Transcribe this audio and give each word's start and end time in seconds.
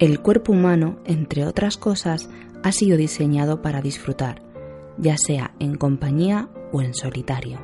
El 0.00 0.20
cuerpo 0.20 0.52
humano, 0.52 0.96
entre 1.04 1.44
otras 1.44 1.76
cosas, 1.76 2.30
ha 2.62 2.72
sido 2.72 2.96
diseñado 2.96 3.60
para 3.60 3.82
disfrutar, 3.82 4.40
ya 4.96 5.18
sea 5.18 5.52
en 5.58 5.74
compañía 5.74 6.48
o 6.72 6.80
en 6.80 6.94
solitario. 6.94 7.58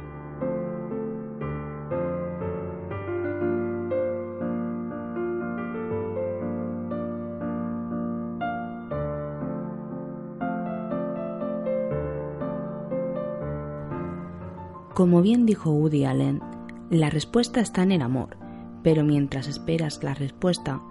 Como 14.93 15.23
bien 15.23 15.47
dijo 15.47 15.71
Woody 15.71 16.05
Allen, 16.05 16.43
la 16.91 17.09
respuesta 17.09 17.61
está 17.61 17.83
en 17.83 17.93
el 17.93 18.03
amor, 18.03 18.37
pero 18.83 19.05
mientras 19.05 19.49
esperas 19.49 20.03
la 20.03 20.13
respuesta, 20.13 20.83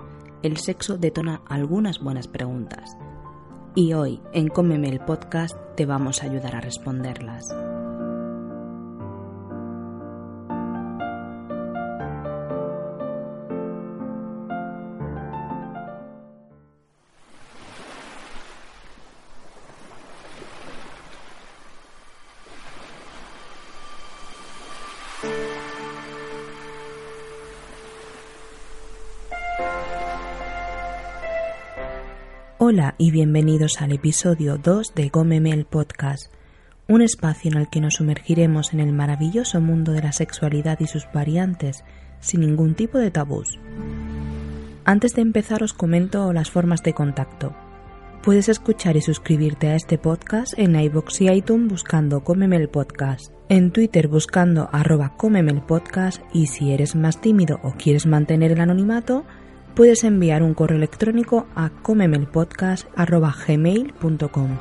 el 0.44 0.58
sexo 0.58 0.98
detona 0.98 1.42
algunas 1.48 2.00
buenas 2.00 2.28
preguntas. 2.28 2.98
Y 3.76 3.94
hoy, 3.94 4.22
en 4.34 4.48
Cómeme 4.48 4.90
el 4.90 5.00
podcast, 5.00 5.58
te 5.76 5.86
vamos 5.86 6.22
a 6.22 6.28
ayudar 6.28 6.56
a 6.56 6.62
responderlas. 6.62 7.56
Hola 32.68 32.96
y 32.98 33.12
bienvenidos 33.12 33.80
al 33.80 33.92
episodio 33.92 34.58
2 34.58 34.96
de 34.96 35.10
Gómeme 35.10 35.52
el 35.52 35.66
Podcast, 35.66 36.34
un 36.88 37.04
espacio 37.04 37.52
en 37.52 37.60
el 37.60 37.70
que 37.70 37.80
nos 37.80 37.94
sumergiremos 37.94 38.74
en 38.74 38.80
el 38.80 38.92
maravilloso 38.92 39.62
mundo 39.62 39.92
de 39.92 40.02
la 40.02 40.12
sexualidad 40.12 40.80
y 40.80 40.88
sus 40.88 41.06
variantes 41.14 41.84
sin 42.22 42.42
ningún 42.42 42.74
tipo 42.74 42.98
de 42.98 43.12
tabús. 43.12 43.60
Antes 44.84 45.14
de 45.14 45.22
empezar 45.22 45.62
os 45.62 45.74
comento 45.74 46.34
las 46.34 46.50
formas 46.50 46.82
de 46.82 46.94
contacto. 46.94 47.56
Puedes 48.24 48.50
escuchar 48.50 48.98
y 48.98 49.02
suscribirte 49.02 49.68
a 49.68 49.76
este 49.76 50.00
podcast 50.00 50.58
en 50.58 50.76
iVoox 50.76 51.22
y 51.22 51.30
iTunes 51.30 51.70
buscando 51.70 52.24
Cómeme 52.24 52.56
el 52.56 52.70
Podcast, 52.70 53.32
en 53.48 53.70
Twitter 53.70 54.08
buscando 54.08 54.70
arroba 54.72 55.14
Cómeme 55.18 55.52
el 55.52 55.62
Podcast 55.62 56.20
y 56.34 56.48
si 56.48 56.72
eres 56.72 56.96
más 56.96 57.22
tímido 57.22 57.60
o 57.62 57.74
quieres 57.74 58.08
mantener 58.08 58.54
el 58.54 58.62
anonimato, 58.62 59.24
puedes 59.76 60.04
enviar 60.04 60.42
un 60.42 60.54
correo 60.54 60.78
electrónico 60.78 61.48
a 61.56 61.70
comemelpodcast.gmail.com. 61.70 64.58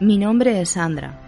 Mi 0.00 0.18
nombre 0.18 0.60
es 0.60 0.70
Sandra 0.70 1.20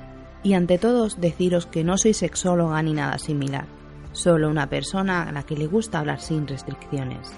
y 0.43 0.55
ante 0.55 0.79
todos 0.79 1.21
deciros 1.21 1.67
que 1.67 1.85
no 1.85 1.99
soy 1.99 2.15
sexóloga 2.15 2.83
ni 2.83 2.95
nada 2.95 3.19
similar, 3.19 3.67
solo 4.13 4.49
una 4.49 4.69
persona 4.69 5.29
a 5.29 5.33
la 5.33 5.45
que 5.45 5.57
le 5.57 5.67
gusta 5.67 6.01
hablar 6.01 6.21
sin 6.21 6.49
restricciones. 6.49 7.31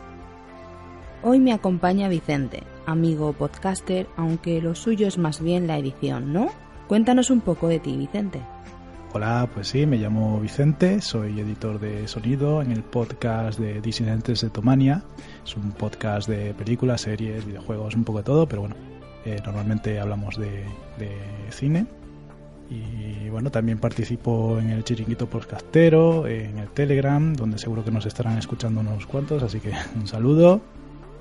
Hoy 1.26 1.38
me 1.38 1.54
acompaña 1.54 2.10
Vicente, 2.10 2.64
amigo 2.84 3.32
podcaster, 3.32 4.06
aunque 4.14 4.60
lo 4.60 4.74
suyo 4.74 5.08
es 5.08 5.16
más 5.16 5.40
bien 5.40 5.66
la 5.66 5.78
edición, 5.78 6.34
¿no? 6.34 6.48
Cuéntanos 6.86 7.30
un 7.30 7.40
poco 7.40 7.66
de 7.66 7.80
ti, 7.80 7.96
Vicente. 7.96 8.42
Hola, 9.14 9.48
pues 9.54 9.68
sí, 9.68 9.86
me 9.86 9.96
llamo 9.96 10.38
Vicente, 10.38 11.00
soy 11.00 11.40
editor 11.40 11.80
de 11.80 12.06
sonido 12.08 12.60
en 12.60 12.72
el 12.72 12.82
podcast 12.82 13.58
de 13.58 13.80
Disidentes 13.80 14.42
de 14.42 14.50
Tomania. 14.50 15.02
Es 15.42 15.56
un 15.56 15.72
podcast 15.72 16.28
de 16.28 16.52
películas, 16.52 17.00
series, 17.00 17.46
videojuegos, 17.46 17.94
un 17.94 18.04
poco 18.04 18.18
de 18.18 18.24
todo, 18.24 18.46
pero 18.46 18.60
bueno, 18.60 18.76
eh, 19.24 19.40
normalmente 19.46 19.98
hablamos 19.98 20.36
de, 20.36 20.66
de, 20.98 21.10
cine. 21.48 21.86
Y 22.68 23.30
bueno, 23.30 23.50
también 23.50 23.78
participo 23.78 24.58
en 24.58 24.68
el 24.68 24.84
Chiringuito 24.84 25.26
Podcastero, 25.26 26.26
en 26.26 26.58
el 26.58 26.68
Telegram, 26.68 27.32
donde 27.32 27.56
seguro 27.56 27.82
que 27.82 27.90
nos 27.90 28.04
estarán 28.04 28.36
escuchando 28.36 28.80
unos 28.80 29.06
cuantos, 29.06 29.42
así 29.42 29.58
que 29.58 29.72
un 29.96 30.06
saludo. 30.06 30.60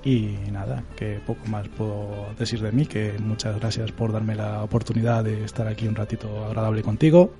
Y 0.06 0.36
nada, 0.52 0.84
que 0.97 1.22
poco 1.25 1.46
más 1.47 1.68
puedo 1.69 2.28
decir 2.38 2.62
de 2.62 2.72
mí, 2.72 2.86
que 2.86 3.14
muchas 3.19 3.58
gracias 3.59 3.91
por 3.91 4.12
darme 4.12 4.36
la 4.36 4.64
oportunidad 4.64 5.24
de 5.24 5.46
estar 5.46 5.68
aquí 5.68 5.88
un 5.88 5.96
ratito 5.96 6.46
agradable 6.46 6.81
contigo, 6.81 7.34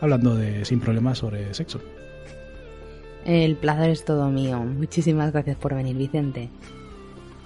hablando 0.00 0.34
de 0.34 0.64
sin 0.64 0.80
problemas 0.80 1.18
sobre 1.18 1.54
sexo. 1.54 1.80
El 3.24 3.56
placer 3.56 3.90
es 3.90 4.04
todo 4.04 4.28
mío. 4.28 4.58
Muchísimas 4.58 5.32
gracias 5.32 5.56
por 5.56 5.74
venir, 5.74 5.96
Vicente. 5.96 6.50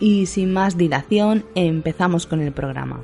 Y 0.01 0.27
sin 0.27 0.53
más 0.53 0.77
dilación, 0.77 1.45
empezamos 1.55 2.27
con 2.27 2.41
el 2.41 2.53
programa. 2.53 3.03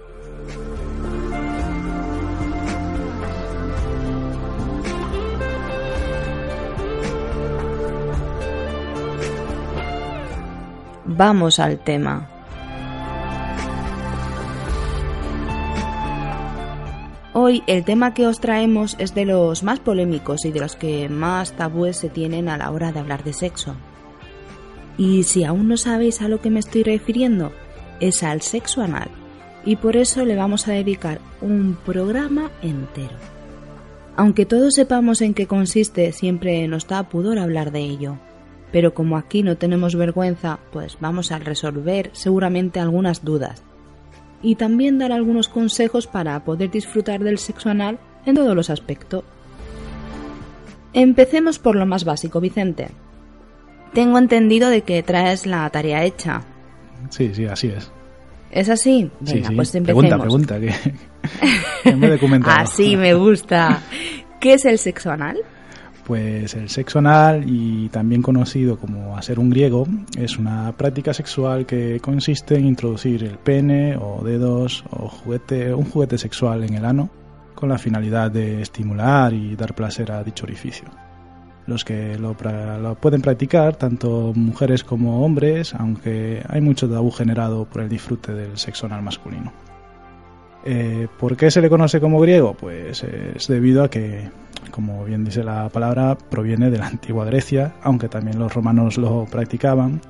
Vamos 11.17 11.59
al 11.59 11.79
tema. 11.79 12.27
Hoy 17.35 17.63
el 17.67 17.85
tema 17.85 18.15
que 18.15 18.27
os 18.27 18.41
traemos 18.41 18.97
es 18.99 19.15
de 19.15 19.27
los 19.27 19.63
más 19.63 19.79
polémicos 19.79 20.47
y 20.47 20.53
de 20.53 20.61
los 20.61 20.75
que 20.75 21.11
más 21.11 21.53
tabúes 21.53 21.99
se 21.99 22.09
tienen 22.09 22.49
a 22.49 22.57
la 22.57 22.71
hora 22.71 22.93
de 22.93 23.01
hablar 23.01 23.25
de 23.25 23.35
sexo. 23.35 23.75
Y 24.97 25.25
si 25.25 25.45
aún 25.45 25.69
no 25.69 25.77
sabéis 25.77 26.23
a 26.23 26.29
lo 26.29 26.41
que 26.41 26.49
me 26.49 26.61
estoy 26.61 26.83
refiriendo, 26.83 27.53
es 28.01 28.23
al 28.23 28.41
sexo 28.41 28.81
anal, 28.81 29.11
y 29.67 29.77
por 29.77 29.97
eso 29.97 30.25
le 30.25 30.37
vamos 30.37 30.67
a 30.67 30.73
dedicar 30.73 31.21
un 31.43 31.77
programa 31.85 32.51
entero. 32.63 33.17
Aunque 34.17 34.47
todos 34.47 34.75
sepamos 34.75 35.21
en 35.21 35.35
qué 35.35 35.47
consiste, 35.47 36.13
siempre 36.13 36.67
nos 36.69 36.87
da 36.87 37.03
pudor 37.03 37.39
hablar 37.39 37.71
de 37.71 37.81
ello 37.81 38.19
pero 38.73 38.95
como 38.95 39.17
aquí 39.17 39.43
no 39.43 39.57
tenemos 39.57 39.95
vergüenza, 39.95 40.59
pues 40.73 40.97
vamos 40.99 41.31
a 41.31 41.39
resolver 41.39 42.11
seguramente 42.13 42.81
algunas 42.81 43.23
dudas 43.23 43.63
y 44.43 44.57
también 44.57 44.99
dar 44.99 45.13
algunos 45.13 45.49
consejos 45.49 46.07
para 46.07 46.43
poder 46.45 46.71
disfrutar 46.71 47.23
del 47.23 47.39
sexo 47.39 47.71
anal 47.71 47.99
en 48.27 48.35
todos 48.35 48.57
los 48.57 48.71
aspectos. 48.71 49.23
Empecemos 50.93 51.59
por 51.59 51.77
lo 51.77 51.87
más 51.87 52.05
básico, 52.05 52.41
Vicente. 52.41 52.89
Tengo 53.95 54.19
entendido 54.19 54.69
de 54.69 54.83
que 54.83 55.03
traes 55.03 55.47
la 55.47 55.69
tarea 55.71 56.05
hecha. 56.05 56.43
Sí, 57.11 57.33
sí, 57.35 57.47
así 57.47 57.69
es. 57.69 57.91
¿Es 58.51 58.69
así? 58.69 59.11
Venga, 59.21 59.51
pues 59.55 59.75
empecemos. 59.75 60.19
Pregunta, 60.19 60.59
pregunta, 60.59 60.61
que, 61.83 61.97
me 61.97 62.15
he 62.15 62.41
Así 62.51 62.97
me 62.97 63.15
gusta. 63.15 63.81
¿Qué 64.41 64.55
es 64.55 64.65
el 64.65 64.79
sexo 64.79 65.11
anal? 65.11 65.39
Pues 66.07 66.55
el 66.55 66.69
sexo 66.69 66.99
anal, 66.99 67.45
y 67.47 67.89
también 67.91 68.23
conocido 68.23 68.77
como 68.77 69.17
hacer 69.17 69.39
un 69.39 69.51
griego, 69.51 69.87
es 70.19 70.37
una 70.37 70.73
práctica 70.77 71.15
sexual 71.15 71.65
que 71.65 72.01
consiste 72.01 72.57
en 72.57 72.67
introducir 72.67 73.23
el 73.23 73.39
pene 73.39 73.97
o 73.97 74.23
dedos 74.25 74.85
o 74.91 75.09
juguete, 75.09 75.73
un 75.73 75.85
juguete 75.85 76.19
sexual 76.19 76.65
en 76.65 76.75
el 76.75 76.85
ano 76.85 77.11
con 77.55 77.69
la 77.69 77.79
finalidad 77.79 78.31
de 78.31 78.61
estimular 78.61 79.33
y 79.33 79.55
dar 79.55 79.77
placer 79.77 80.11
a 80.11 80.25
dicho 80.25 80.45
orificio. 80.45 80.89
Los 81.67 81.85
que 81.85 82.19
lo, 82.19 82.37
lo 82.83 82.95
pueden 82.97 83.23
practicar, 83.23 83.77
tanto 83.77 84.33
mujeres 84.35 84.83
como 84.83 85.25
hombres, 85.25 85.73
aunque 85.75 86.43
hay 86.49 86.61
mucho 86.61 86.91
tabú 86.91 87.13
generado 87.13 87.65
por 87.67 87.83
el 87.83 87.89
disfrute 87.89 88.33
del 88.33 88.59
sexo 88.59 88.87
anal 88.87 89.03
masculino. 89.03 89.53
Eh, 90.65 91.09
¿Por 91.19 91.37
qué 91.37 91.51
se 91.51 91.61
le 91.61 91.69
conoce 91.69 92.01
como 92.01 92.21
griego? 92.21 92.55
Pues 92.55 93.03
es 93.03 93.49
debido 93.49 93.83
a 93.85 93.91
que, 93.91 94.31
como 94.71 95.05
bien 95.05 95.25
dice 95.25 95.43
la 95.43 95.69
palabra, 95.69 96.17
proviene 96.17 96.71
de 96.71 96.79
la 96.79 96.87
antigua 96.87 97.25
Grecia, 97.25 97.75
aunque 97.83 98.09
también 98.09 98.39
los 98.39 98.55
romanos 98.55 98.97
lo 98.99 99.27
practicaban, 99.31 100.01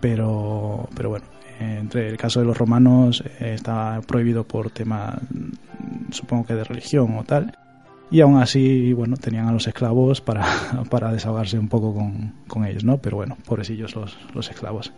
pero, 0.00 0.88
pero 0.94 1.10
bueno, 1.10 1.26
entre 1.60 2.08
el 2.08 2.16
caso 2.16 2.40
de 2.40 2.46
los 2.46 2.56
romanos 2.56 3.24
eh, 3.40 3.54
está 3.54 4.00
prohibido 4.06 4.44
por 4.44 4.70
tema, 4.70 5.20
supongo 6.10 6.46
que 6.46 6.54
de 6.54 6.64
religión 6.64 7.16
o 7.18 7.24
tal, 7.24 7.56
y 8.10 8.20
aún 8.20 8.38
así, 8.38 8.92
bueno, 8.92 9.16
tenían 9.16 9.48
a 9.48 9.52
los 9.52 9.66
esclavos 9.66 10.20
para, 10.20 10.46
para 10.90 11.12
desahogarse 11.12 11.58
un 11.58 11.68
poco 11.68 11.94
con, 11.94 12.34
con 12.46 12.64
ellos, 12.64 12.84
¿no? 12.84 12.98
Pero 12.98 13.16
bueno, 13.16 13.36
pobrecillos 13.44 13.94
los, 13.96 14.16
los 14.34 14.48
esclavos. 14.48 14.92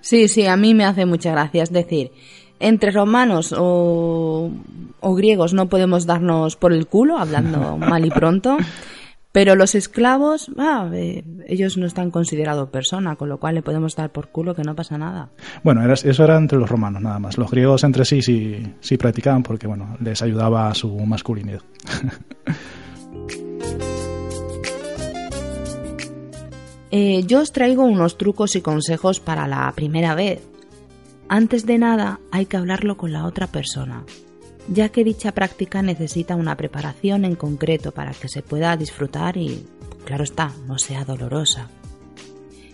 Sí, 0.00 0.28
sí, 0.28 0.44
a 0.44 0.56
mí 0.58 0.74
me 0.74 0.84
hace 0.84 1.06
mucha 1.06 1.30
gracia. 1.30 1.62
Es 1.62 1.72
decir, 1.72 2.10
entre 2.60 2.90
romanos 2.90 3.54
o, 3.56 4.50
griegos 5.02 5.54
no 5.54 5.68
podemos 5.68 6.06
darnos 6.06 6.56
por 6.56 6.72
el 6.72 6.86
culo, 6.86 7.18
hablando 7.18 7.76
mal 7.78 8.04
y 8.04 8.10
pronto. 8.10 8.56
Pero 9.32 9.56
los 9.56 9.74
esclavos, 9.74 10.48
ah, 10.58 10.88
eh, 10.92 11.24
ellos 11.48 11.76
no 11.76 11.86
están 11.86 12.12
considerados 12.12 12.68
persona, 12.68 13.16
con 13.16 13.28
lo 13.28 13.38
cual 13.38 13.56
le 13.56 13.62
podemos 13.62 13.96
dar 13.96 14.10
por 14.12 14.28
culo 14.28 14.54
que 14.54 14.62
no 14.62 14.76
pasa 14.76 14.96
nada. 14.96 15.30
Bueno, 15.64 15.92
eso 15.92 16.24
era 16.24 16.36
entre 16.36 16.56
los 16.56 16.70
romanos 16.70 17.02
nada 17.02 17.18
más. 17.18 17.36
Los 17.36 17.50
griegos 17.50 17.82
entre 17.82 18.04
sí 18.04 18.22
sí, 18.22 18.62
sí 18.78 18.96
practicaban 18.96 19.42
porque, 19.42 19.66
bueno, 19.66 19.96
les 20.00 20.22
ayudaba 20.22 20.68
a 20.68 20.74
su 20.74 20.94
masculinidad. 20.98 21.62
Eh, 26.96 27.24
yo 27.26 27.40
os 27.40 27.50
traigo 27.50 27.82
unos 27.82 28.16
trucos 28.16 28.54
y 28.54 28.60
consejos 28.60 29.18
para 29.18 29.48
la 29.48 29.72
primera 29.74 30.14
vez. 30.14 30.46
Antes 31.34 31.66
de 31.66 31.78
nada, 31.78 32.20
hay 32.30 32.46
que 32.46 32.56
hablarlo 32.56 32.96
con 32.96 33.12
la 33.12 33.26
otra 33.26 33.48
persona 33.48 34.04
ya 34.68 34.88
que 34.88 35.04
dicha 35.04 35.32
práctica 35.32 35.82
necesita 35.82 36.36
una 36.36 36.56
preparación 36.56 37.24
en 37.24 37.34
concreto 37.34 37.92
para 37.92 38.12
que 38.12 38.28
se 38.28 38.42
pueda 38.42 38.76
disfrutar 38.76 39.36
y, 39.36 39.66
claro 40.04 40.24
está, 40.24 40.52
no 40.66 40.78
sea 40.78 41.04
dolorosa. 41.04 41.68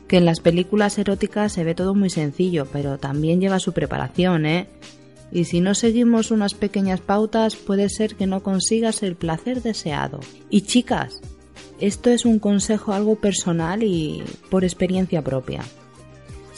Que 0.06 0.18
en 0.18 0.24
las 0.24 0.40
películas 0.40 0.98
eróticas 0.98 1.52
se 1.52 1.64
ve 1.64 1.74
todo 1.74 1.94
muy 1.94 2.10
sencillo, 2.10 2.66
pero 2.72 2.98
también 2.98 3.40
lleva 3.40 3.58
su 3.58 3.72
preparación, 3.72 4.46
¿eh? 4.46 4.68
Y 5.32 5.44
si 5.44 5.60
no 5.60 5.74
seguimos 5.74 6.30
unas 6.30 6.54
pequeñas 6.54 7.00
pautas, 7.00 7.54
puede 7.54 7.88
ser 7.88 8.16
que 8.16 8.26
no 8.26 8.42
consigas 8.42 9.02
el 9.02 9.14
placer 9.14 9.62
deseado. 9.62 10.20
Y 10.48 10.62
chicas, 10.62 11.20
esto 11.80 12.10
es 12.10 12.24
un 12.24 12.40
consejo 12.40 12.92
algo 12.92 13.16
personal 13.16 13.84
y 13.84 14.22
por 14.50 14.64
experiencia 14.64 15.22
propia. 15.22 15.62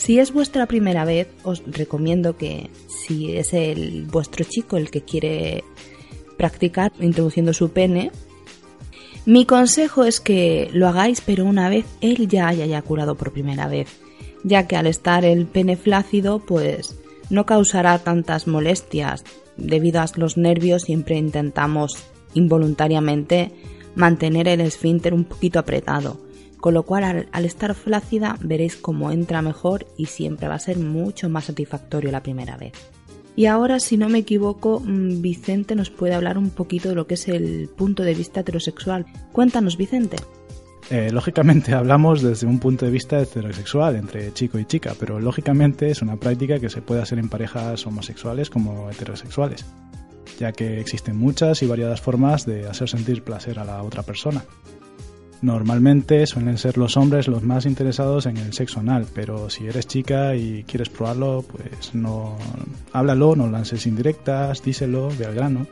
Si 0.03 0.19
es 0.19 0.33
vuestra 0.33 0.67
primera 0.67 1.05
vez, 1.05 1.29
os 1.45 1.63
recomiendo 1.65 2.37
que 2.37 2.71
si 2.89 3.37
es 3.37 3.55
el 3.55 4.07
vuestro 4.07 4.45
chico 4.45 4.77
el 4.77 4.91
que 4.91 5.03
quiere 5.03 5.63
practicar 6.37 6.91
introduciendo 6.99 7.53
su 7.53 7.71
pene, 7.71 8.11
mi 9.27 9.47
consejo 9.47 10.03
es 10.03 10.21
que 10.21 10.69
lo 10.73 10.89
hagáis 10.89 11.21
pero 11.21 11.45
una 11.45 11.69
vez 11.69 11.87
él 12.01 12.27
ya 12.27 12.49
haya 12.49 12.65
eyaculado 12.65 13.15
por 13.15 13.33
primera 13.33 13.69
vez, 13.69 13.87
ya 14.43 14.67
que 14.67 14.75
al 14.75 14.89
estar 14.89 15.25
el 15.25 15.47
pene 15.47 15.77
flácido 15.77 16.41
pues 16.41 16.99
no 17.31 17.47
causará 17.47 17.97
tantas 18.01 18.49
molestias. 18.49 19.23
Debido 19.57 20.01
a 20.01 20.07
los 20.17 20.37
nervios 20.37 20.83
siempre 20.83 21.17
intentamos 21.17 21.97
involuntariamente 22.35 23.53
mantener 23.95 24.49
el 24.49 24.63
esfínter 24.63 25.15
un 25.15 25.23
poquito 25.23 25.61
apretado 25.61 26.19
con 26.63 26.75
lo 26.75 26.85
cual 26.85 27.27
al, 27.33 27.45
estar 27.45 27.75
flácida 27.75 28.39
veréis 28.41 28.77
cómo 28.77 29.11
entra 29.11 29.43
mejor 29.43 29.85
y 29.97 30.07
siempre 30.07 30.47
va 30.47 30.55
a 30.55 30.61
ser 30.61 30.79
mucho 30.79 31.29
más 31.29 31.47
satisfactorio 31.47 32.13
la 32.13 32.23
primera 32.23 32.57
vez. 32.57 32.73
Y 33.35 33.47
ahora, 33.47 33.81
si 33.81 33.97
no 33.97 34.09
me 34.09 34.21
equivoco, 34.21 34.79
mm, 34.79 35.21
Vicente 35.21 35.75
nos 35.75 35.91
puede 35.91 36.15
hablar 36.15 36.39
un 36.39 36.51
poquito 36.51 36.89
de 36.89 36.95
lo 36.95 37.09
que 37.09 37.15
es 37.15 37.27
el 37.27 37.69
punto 37.77 38.05
de 38.05 38.15
vista 38.15 38.41
heterosexual. 38.41 39.07
Cuéntanos, 39.33 39.77
Vicente. 39.77 40.19
Eh, 40.89 41.11
lógicamente 41.11 41.73
hablamos 41.75 42.23
desde 42.23 42.47
un 42.47 42.61
punto 42.61 42.85
de 42.85 42.93
vista 42.93 43.21
heterosexual, 43.21 43.97
entre 43.97 44.33
chico 44.33 44.61
y 44.61 44.65
chica, 44.65 44.95
pero 45.01 45.19
lógicamente 45.19 45.91
es 45.91 46.01
una 46.01 46.15
práctica 46.15 46.61
que 46.61 46.71
se 46.71 46.81
puede 46.81 47.03
hacer 47.03 47.19
en 47.19 47.29
parejas 47.29 47.85
homosexuales 47.89 48.51
como 48.51 48.89
heterosexuales, 48.89 49.65
ya 50.39 50.53
que 50.53 50.79
existen 50.79 51.17
muchas 51.17 51.61
y 51.65 51.67
variadas 51.67 52.01
formas 52.01 52.47
de 52.47 52.69
hacer 52.69 52.89
sentir 52.89 53.25
placer 53.25 53.59
a 53.59 53.65
la 53.65 53.83
otra 53.83 54.05
persona. 54.05 54.45
Normalmente 55.43 56.25
suelen 56.29 56.57
ser 56.57 56.79
los 56.79 56.97
hombres 56.97 57.27
los 57.27 57.43
más 57.43 57.67
interesados 57.67 58.27
en 58.27 58.37
el 58.37 58.53
sexo 58.53 58.79
anal, 58.79 59.07
pero 59.13 59.51
si 59.51 59.67
eres 59.67 59.89
chica 59.89 60.37
y 60.37 60.63
quieres 60.63 60.89
probarlo, 60.89 61.45
pues 61.51 61.95
no 61.95 62.39
háblalo, 62.93 63.35
no 63.35 63.49
lances 63.49 63.87
indirectas, 63.87 64.63
díselo, 64.63 65.09
ve 65.19 65.27
al 65.27 65.35
grano. 65.35 65.67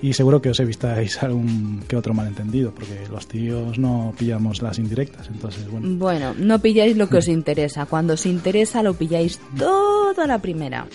Y 0.00 0.12
seguro 0.12 0.40
que 0.40 0.50
os 0.50 0.60
evitáis 0.60 1.20
algún 1.24 1.82
que 1.88 1.96
otro 1.96 2.14
malentendido, 2.14 2.72
porque 2.72 3.08
los 3.10 3.26
tíos 3.26 3.80
no 3.80 4.14
pillamos 4.16 4.62
las 4.62 4.78
indirectas, 4.78 5.28
entonces 5.28 5.68
bueno. 5.68 5.88
Bueno, 5.98 6.32
no 6.38 6.60
pilláis 6.60 6.96
lo 6.96 7.08
que 7.08 7.18
os 7.18 7.26
interesa. 7.26 7.86
Cuando 7.86 8.14
os 8.14 8.24
interesa 8.26 8.80
lo 8.80 8.94
pilláis 8.94 9.40
todo 9.58 10.22
a 10.22 10.26
la 10.28 10.38
primera. 10.38 10.86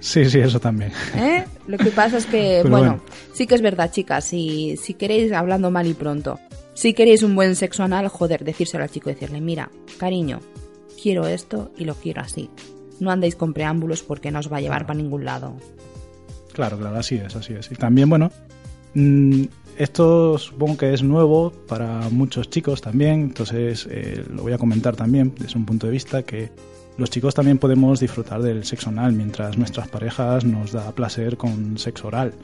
Sí, 0.00 0.24
sí, 0.30 0.38
eso 0.38 0.60
también. 0.60 0.92
¿Eh? 1.14 1.44
Lo 1.66 1.76
que 1.76 1.90
pasa 1.90 2.16
es 2.16 2.24
que, 2.24 2.62
bueno, 2.68 3.02
sí 3.34 3.46
que 3.46 3.54
es 3.54 3.60
verdad, 3.60 3.90
chicas, 3.90 4.24
si, 4.24 4.78
si 4.78 4.94
queréis 4.94 5.30
hablando 5.32 5.70
mal 5.70 5.86
y 5.86 5.94
pronto, 5.94 6.38
si 6.78 6.94
queréis 6.94 7.24
un 7.24 7.34
buen 7.34 7.56
sexo 7.56 7.82
anal, 7.82 8.06
joder, 8.06 8.44
decírselo 8.44 8.84
al 8.84 8.90
chico, 8.90 9.10
decirle, 9.10 9.40
mira, 9.40 9.68
cariño, 9.98 10.38
quiero 11.02 11.26
esto 11.26 11.72
y 11.76 11.84
lo 11.84 11.96
quiero 11.96 12.20
así. 12.20 12.50
No 13.00 13.10
andéis 13.10 13.34
con 13.34 13.52
preámbulos 13.52 14.04
porque 14.04 14.30
no 14.30 14.38
os 14.38 14.52
va 14.52 14.58
a 14.58 14.60
llevar 14.60 14.86
para 14.86 14.96
ningún 14.96 15.24
lado. 15.24 15.56
Claro, 16.52 16.78
claro, 16.78 16.96
así 16.96 17.16
es, 17.16 17.34
así 17.34 17.54
es. 17.54 17.72
Y 17.72 17.74
también, 17.74 18.08
bueno, 18.08 18.30
mm, 18.94 19.42
esto 19.76 20.38
supongo 20.38 20.76
que 20.76 20.94
es 20.94 21.02
nuevo 21.02 21.50
para 21.66 22.10
muchos 22.10 22.48
chicos 22.48 22.80
también, 22.80 23.22
entonces 23.22 23.88
eh, 23.90 24.24
lo 24.32 24.42
voy 24.42 24.52
a 24.52 24.58
comentar 24.58 24.94
también 24.94 25.34
desde 25.36 25.58
un 25.58 25.66
punto 25.66 25.88
de 25.88 25.92
vista 25.94 26.22
que 26.22 26.52
los 26.96 27.10
chicos 27.10 27.34
también 27.34 27.58
podemos 27.58 27.98
disfrutar 27.98 28.40
del 28.40 28.64
sexo 28.64 28.90
anal 28.90 29.14
mientras 29.14 29.58
nuestras 29.58 29.88
parejas 29.88 30.44
nos 30.44 30.70
da 30.70 30.92
placer 30.92 31.36
con 31.36 31.76
sexo 31.76 32.06
oral, 32.06 32.34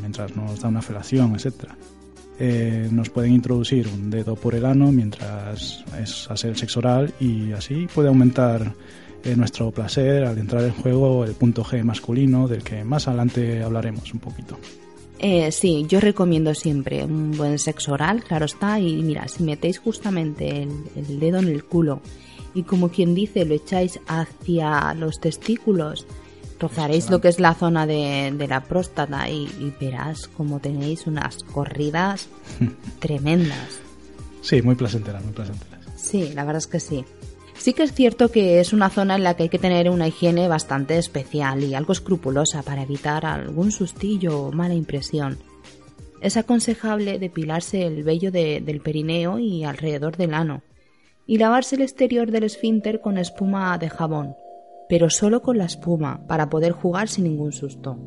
mientras 0.00 0.34
nos 0.34 0.60
da 0.60 0.68
una 0.68 0.82
felación, 0.82 1.36
etcétera. 1.36 1.76
Eh, 2.40 2.88
nos 2.92 3.10
pueden 3.10 3.32
introducir 3.32 3.88
un 3.88 4.10
dedo 4.10 4.36
por 4.36 4.54
el 4.54 4.64
ano 4.64 4.92
mientras 4.92 5.84
es 6.00 6.30
hacer 6.30 6.50
el 6.50 6.56
sexo 6.56 6.78
oral 6.78 7.12
y 7.18 7.50
así 7.52 7.88
puede 7.92 8.08
aumentar 8.08 8.74
eh, 9.24 9.34
nuestro 9.34 9.72
placer 9.72 10.24
al 10.24 10.38
entrar 10.38 10.62
en 10.62 10.72
juego 10.72 11.24
el 11.24 11.32
punto 11.32 11.64
G 11.64 11.82
masculino 11.82 12.46
del 12.46 12.62
que 12.62 12.84
más 12.84 13.08
adelante 13.08 13.62
hablaremos 13.62 14.12
un 14.12 14.20
poquito. 14.20 14.56
Eh, 15.18 15.50
sí, 15.50 15.84
yo 15.88 15.98
recomiendo 15.98 16.54
siempre 16.54 17.04
un 17.04 17.32
buen 17.32 17.58
sexo 17.58 17.92
oral, 17.92 18.22
claro 18.22 18.46
está, 18.46 18.78
y 18.78 19.02
mira, 19.02 19.26
si 19.26 19.42
metéis 19.42 19.80
justamente 19.80 20.62
el 20.62 21.18
dedo 21.18 21.38
en 21.38 21.48
el 21.48 21.64
culo 21.64 22.00
y 22.54 22.62
como 22.62 22.88
quien 22.88 23.14
dice 23.14 23.44
lo 23.44 23.54
echáis 23.54 24.00
hacia 24.06 24.94
los 24.94 25.20
testículos, 25.20 26.06
rozaréis 26.58 27.10
lo 27.10 27.20
que 27.20 27.28
es 27.28 27.40
la 27.40 27.54
zona 27.54 27.86
de, 27.86 28.46
la 28.48 28.62
próstata 28.64 29.28
y, 29.28 29.74
verás 29.80 30.28
como 30.28 30.60
tenéis 30.60 31.06
unas 31.06 31.38
corridas 31.44 32.28
tremendas. 32.98 33.80
Sí, 34.42 34.62
muy 34.62 34.74
placenteras, 34.74 35.24
muy 35.24 35.32
placenteras. 35.32 35.80
Sí, 35.96 36.32
la 36.34 36.44
verdad 36.44 36.58
es 36.58 36.66
que 36.66 36.80
sí. 36.80 37.04
Sí 37.56 37.72
que 37.72 37.82
es 37.82 37.92
cierto 37.92 38.30
que 38.30 38.60
es 38.60 38.72
una 38.72 38.88
zona 38.88 39.16
en 39.16 39.24
la 39.24 39.34
que 39.34 39.44
hay 39.44 39.48
que 39.48 39.58
tener 39.58 39.90
una 39.90 40.06
higiene 40.06 40.46
bastante 40.46 40.96
especial 40.96 41.64
y 41.64 41.74
algo 41.74 41.92
escrupulosa 41.92 42.62
para 42.62 42.82
evitar 42.82 43.26
algún 43.26 43.72
sustillo 43.72 44.42
o 44.42 44.52
mala 44.52 44.74
impresión. 44.74 45.38
Es 46.20 46.36
aconsejable 46.36 47.18
depilarse 47.18 47.84
el 47.84 48.04
vello 48.04 48.30
del 48.30 48.80
perineo 48.80 49.38
y 49.38 49.64
alrededor 49.64 50.16
del 50.16 50.34
ano, 50.34 50.62
y 51.26 51.38
lavarse 51.38 51.76
el 51.76 51.82
exterior 51.82 52.30
del 52.30 52.44
esfínter 52.44 53.00
con 53.00 53.18
espuma 53.18 53.76
de 53.78 53.90
jabón, 53.90 54.34
pero 54.88 55.10
solo 55.10 55.42
con 55.42 55.58
la 55.58 55.64
espuma 55.64 56.26
para 56.26 56.48
poder 56.48 56.72
jugar 56.72 57.08
sin 57.08 57.24
ningún 57.24 57.52
susto. 57.52 57.98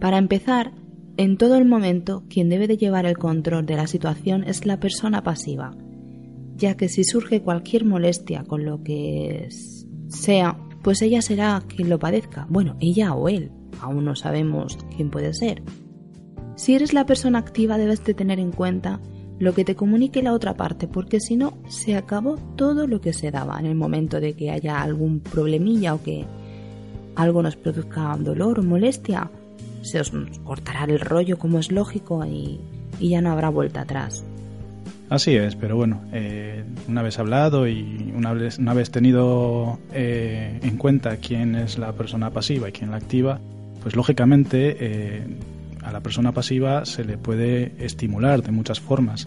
Para 0.00 0.18
empezar, 0.18 0.72
en 1.16 1.36
todo 1.36 1.56
el 1.56 1.64
momento 1.64 2.24
quien 2.28 2.48
debe 2.48 2.66
de 2.66 2.76
llevar 2.76 3.06
el 3.06 3.18
control 3.18 3.66
de 3.66 3.76
la 3.76 3.86
situación 3.86 4.44
es 4.44 4.66
la 4.66 4.80
persona 4.80 5.22
pasiva, 5.22 5.76
ya 6.56 6.76
que 6.76 6.88
si 6.88 7.04
surge 7.04 7.42
cualquier 7.42 7.84
molestia 7.84 8.44
con 8.44 8.64
lo 8.64 8.82
que 8.82 9.48
sea, 10.08 10.58
pues 10.82 11.02
ella 11.02 11.22
será 11.22 11.62
quien 11.66 11.88
lo 11.88 11.98
padezca, 11.98 12.46
bueno, 12.50 12.76
ella 12.80 13.14
o 13.14 13.28
él, 13.28 13.52
aún 13.80 14.04
no 14.04 14.16
sabemos 14.16 14.78
quién 14.96 15.10
puede 15.10 15.34
ser. 15.34 15.62
Si 16.56 16.74
eres 16.74 16.92
la 16.92 17.06
persona 17.06 17.38
activa 17.38 17.78
debes 17.78 18.04
de 18.04 18.14
tener 18.14 18.38
en 18.38 18.52
cuenta 18.52 19.00
lo 19.38 19.54
que 19.54 19.64
te 19.64 19.74
comunique 19.74 20.22
la 20.22 20.32
otra 20.32 20.54
parte, 20.54 20.86
porque 20.86 21.20
si 21.20 21.36
no, 21.36 21.58
se 21.68 21.96
acabó 21.96 22.36
todo 22.56 22.86
lo 22.86 23.00
que 23.00 23.12
se 23.12 23.30
daba 23.30 23.58
en 23.58 23.66
el 23.66 23.74
momento 23.74 24.20
de 24.20 24.34
que 24.34 24.50
haya 24.50 24.80
algún 24.80 25.20
problemilla 25.20 25.94
o 25.94 26.02
que 26.02 26.24
algo 27.16 27.42
nos 27.42 27.56
produzca 27.56 28.16
dolor 28.18 28.60
o 28.60 28.62
molestia. 28.62 29.30
Se 29.82 30.00
os 30.00 30.12
cortará 30.44 30.84
el 30.84 31.00
rollo 31.00 31.38
como 31.38 31.58
es 31.58 31.72
lógico 31.72 32.24
y, 32.24 32.60
ya 33.00 33.20
no 33.20 33.32
habrá 33.32 33.48
vuelta 33.48 33.80
atrás. 33.80 34.24
Así 35.08 35.34
es, 35.34 35.56
pero 35.56 35.76
bueno, 35.76 36.00
eh, 36.12 36.64
una 36.88 37.02
vez 37.02 37.18
hablado 37.18 37.66
y 37.66 38.12
una 38.16 38.32
vez, 38.32 38.58
una 38.58 38.74
vez 38.74 38.90
tenido 38.90 39.78
eh, 39.92 40.58
en 40.62 40.76
cuenta 40.78 41.16
quién 41.16 41.56
es 41.56 41.78
la 41.78 41.92
persona 41.92 42.30
pasiva 42.30 42.68
y 42.68 42.72
quién 42.72 42.92
la 42.92 42.96
activa, 42.96 43.40
pues 43.82 43.96
lógicamente 43.96 44.76
eh, 44.78 45.26
a 45.82 45.92
la 45.92 46.00
persona 46.00 46.32
pasiva 46.32 46.84
se 46.84 47.04
le 47.04 47.18
puede 47.18 47.72
estimular 47.78 48.42
de 48.42 48.52
muchas 48.52 48.80
formas. 48.80 49.26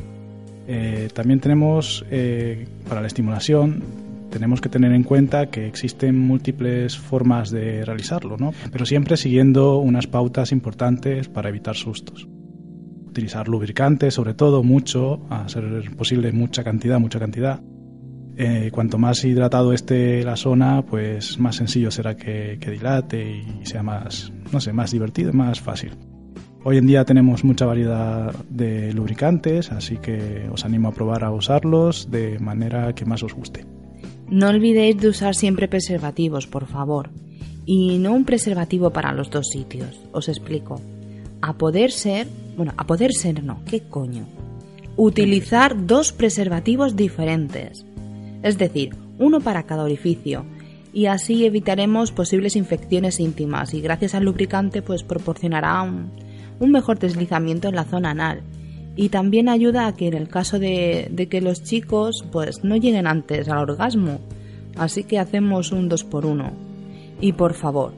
Eh, 0.67 1.09
también 1.13 1.39
tenemos, 1.39 2.05
eh, 2.09 2.67
para 2.87 3.01
la 3.01 3.07
estimulación, 3.07 3.83
tenemos 4.31 4.61
que 4.61 4.69
tener 4.69 4.91
en 4.91 5.03
cuenta 5.03 5.49
que 5.49 5.67
existen 5.67 6.17
múltiples 6.19 6.97
formas 6.97 7.51
de 7.51 7.85
realizarlo, 7.85 8.37
¿no? 8.37 8.53
pero 8.71 8.85
siempre 8.85 9.17
siguiendo 9.17 9.77
unas 9.77 10.07
pautas 10.07 10.51
importantes 10.51 11.29
para 11.29 11.49
evitar 11.49 11.75
sustos. 11.75 12.27
Utilizar 13.07 13.47
lubricante, 13.47 14.11
sobre 14.11 14.33
todo, 14.33 14.61
mucho, 14.61 15.25
a 15.29 15.47
ser 15.47 15.63
posible 15.95 16.33
mucha 16.33 16.63
cantidad, 16.63 16.99
mucha 16.99 17.19
cantidad. 17.19 17.61
Eh, 18.37 18.71
cuanto 18.73 18.97
más 18.97 19.23
hidratado 19.23 19.71
esté 19.71 20.21
la 20.23 20.35
zona, 20.35 20.81
pues 20.81 21.39
más 21.39 21.55
sencillo 21.55 21.89
será 21.91 22.17
que, 22.17 22.57
que 22.59 22.71
dilate 22.71 23.37
y 23.37 23.65
sea 23.65 23.83
más, 23.83 24.33
no 24.51 24.59
sé, 24.59 24.73
más 24.73 24.91
divertido, 24.91 25.31
más 25.31 25.61
fácil. 25.61 25.91
Hoy 26.67 26.77
en 26.77 26.87
día 26.87 27.05
tenemos 27.05 27.43
mucha 27.43 27.67
variedad 27.67 28.33
de 28.49 28.91
lubricantes, 28.91 29.71
así 29.71 29.97
que 29.97 30.49
os 30.51 30.65
animo 30.65 30.87
a 30.87 30.93
probar 30.93 31.23
a 31.23 31.29
usarlos 31.29 32.09
de 32.09 32.39
manera 32.39 32.95
que 32.95 33.05
más 33.05 33.21
os 33.21 33.35
guste. 33.35 33.63
No 34.31 34.49
olvidéis 34.49 34.97
de 34.97 35.09
usar 35.09 35.35
siempre 35.35 35.67
preservativos, 35.67 36.47
por 36.47 36.65
favor. 36.65 37.11
Y 37.67 37.99
no 37.99 38.13
un 38.13 38.25
preservativo 38.25 38.89
para 38.89 39.13
los 39.13 39.29
dos 39.29 39.45
sitios. 39.51 40.01
Os 40.11 40.27
explico. 40.27 40.81
A 41.39 41.53
poder 41.53 41.91
ser... 41.91 42.25
Bueno, 42.57 42.73
a 42.77 42.87
poder 42.87 43.13
ser 43.13 43.43
no. 43.43 43.63
¿Qué 43.65 43.81
coño? 43.81 44.25
Utilizar 44.95 45.85
dos 45.85 46.13
preservativos 46.13 46.95
diferentes. 46.95 47.85
Es 48.41 48.57
decir, 48.57 48.95
uno 49.19 49.39
para 49.39 49.67
cada 49.67 49.83
orificio. 49.83 50.47
Y 50.91 51.05
así 51.05 51.45
evitaremos 51.45 52.11
posibles 52.11 52.55
infecciones 52.55 53.19
íntimas 53.19 53.75
y 53.75 53.81
gracias 53.81 54.15
al 54.15 54.23
lubricante 54.23 54.81
pues 54.81 55.03
proporcionará 55.03 55.83
un, 55.83 56.24
un 56.59 56.71
mejor 56.71 56.99
deslizamiento 56.99 57.67
en 57.67 57.75
la 57.75 57.83
zona 57.83 58.11
anal 58.11 58.41
y 58.95 59.09
también 59.09 59.49
ayuda 59.49 59.87
a 59.87 59.93
que 59.93 60.07
en 60.07 60.13
el 60.13 60.29
caso 60.29 60.57
de, 60.57 61.27
que 61.29 61.41
los 61.41 61.63
chicos 61.63 62.25
pues 62.31 62.63
no 62.63 62.75
lleguen 62.77 63.07
antes 63.07 63.49
al 63.49 63.57
orgasmo. 63.69 64.19
Así 64.77 65.03
que 65.03 65.19
hacemos 65.19 65.71
un 65.71 65.87
2 65.87 66.03
por 66.03 66.25
1 66.25 66.51
Y 67.21 67.33
por 67.33 67.53
favor, 67.53 67.93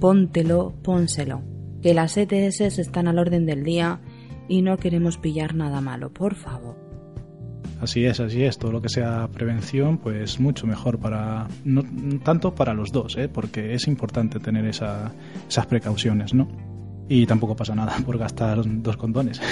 póntelo, 0.00 0.74
pónselo, 0.82 1.42
que 1.82 1.94
las 1.94 2.16
ETS 2.16 2.60
están 2.78 3.08
al 3.08 3.18
orden 3.18 3.46
del 3.46 3.64
día 3.64 4.00
y 4.48 4.62
no 4.62 4.76
queremos 4.76 5.16
pillar 5.18 5.54
nada 5.54 5.80
malo, 5.80 6.10
por 6.10 6.34
favor. 6.34 6.76
Así 7.80 8.04
es, 8.04 8.20
así 8.20 8.44
es. 8.44 8.58
Todo 8.58 8.72
lo 8.72 8.80
que 8.80 8.88
sea 8.88 9.28
prevención, 9.32 9.98
pues 9.98 10.38
mucho 10.38 10.66
mejor 10.66 10.98
para, 11.00 11.48
no 11.64 11.82
tanto 12.22 12.54
para 12.54 12.74
los 12.74 12.92
dos, 12.92 13.16
¿eh? 13.16 13.28
porque 13.28 13.74
es 13.74 13.88
importante 13.88 14.38
tener 14.38 14.66
esa, 14.66 15.12
esas 15.48 15.66
precauciones, 15.66 16.32
¿no? 16.32 16.46
Y 17.14 17.26
tampoco 17.26 17.54
pasa 17.54 17.74
nada 17.74 17.94
por 18.06 18.16
gastar 18.16 18.62
dos 18.64 18.96
condones. 18.96 19.40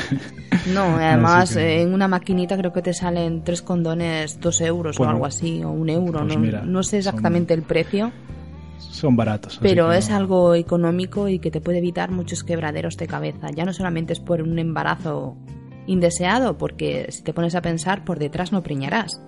No, 0.74 0.96
además 0.96 1.56
en 1.56 1.94
una 1.94 2.06
maquinita 2.06 2.56
creo 2.56 2.72
que 2.72 2.82
te 2.82 2.92
salen 2.92 3.42
tres 3.44 3.62
condones 3.62 4.38
dos 4.40 4.60
euros 4.60 5.00
o 5.00 5.08
algo 5.08 5.24
así, 5.24 5.64
o 5.64 5.70
un 5.70 5.88
euro, 5.88 6.26
pues 6.26 6.36
no, 6.36 6.64
no, 6.64 6.82
sé 6.82 6.98
exactamente 6.98 7.54
el 7.54 7.62
precio. 7.62 8.12
Son 8.78 9.16
baratos. 9.16 9.58
Pero 9.62 9.90
es 9.92 10.10
algo 10.10 10.54
económico 10.54 11.28
y 11.28 11.38
que 11.38 11.50
te 11.50 11.62
puede 11.62 11.78
evitar 11.78 12.10
muchos 12.10 12.44
quebraderos 12.44 12.98
de 12.98 13.06
cabeza. 13.06 13.48
Ya 13.54 13.64
no 13.64 13.72
solamente 13.72 14.12
es 14.12 14.20
por 14.20 14.42
un 14.42 14.58
embarazo 14.58 15.36
indeseado, 15.86 16.58
porque 16.58 17.06
si 17.08 17.22
te 17.22 17.32
pones 17.32 17.54
a 17.54 17.62
pensar, 17.62 18.04
por 18.04 18.18
detrás 18.18 18.52
no 18.52 18.62
preñarás. 18.62 19.22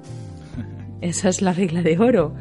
Esa 1.00 1.30
es 1.30 1.40
la 1.40 1.54
regla 1.54 1.82
de 1.82 1.98
oro. 1.98 2.34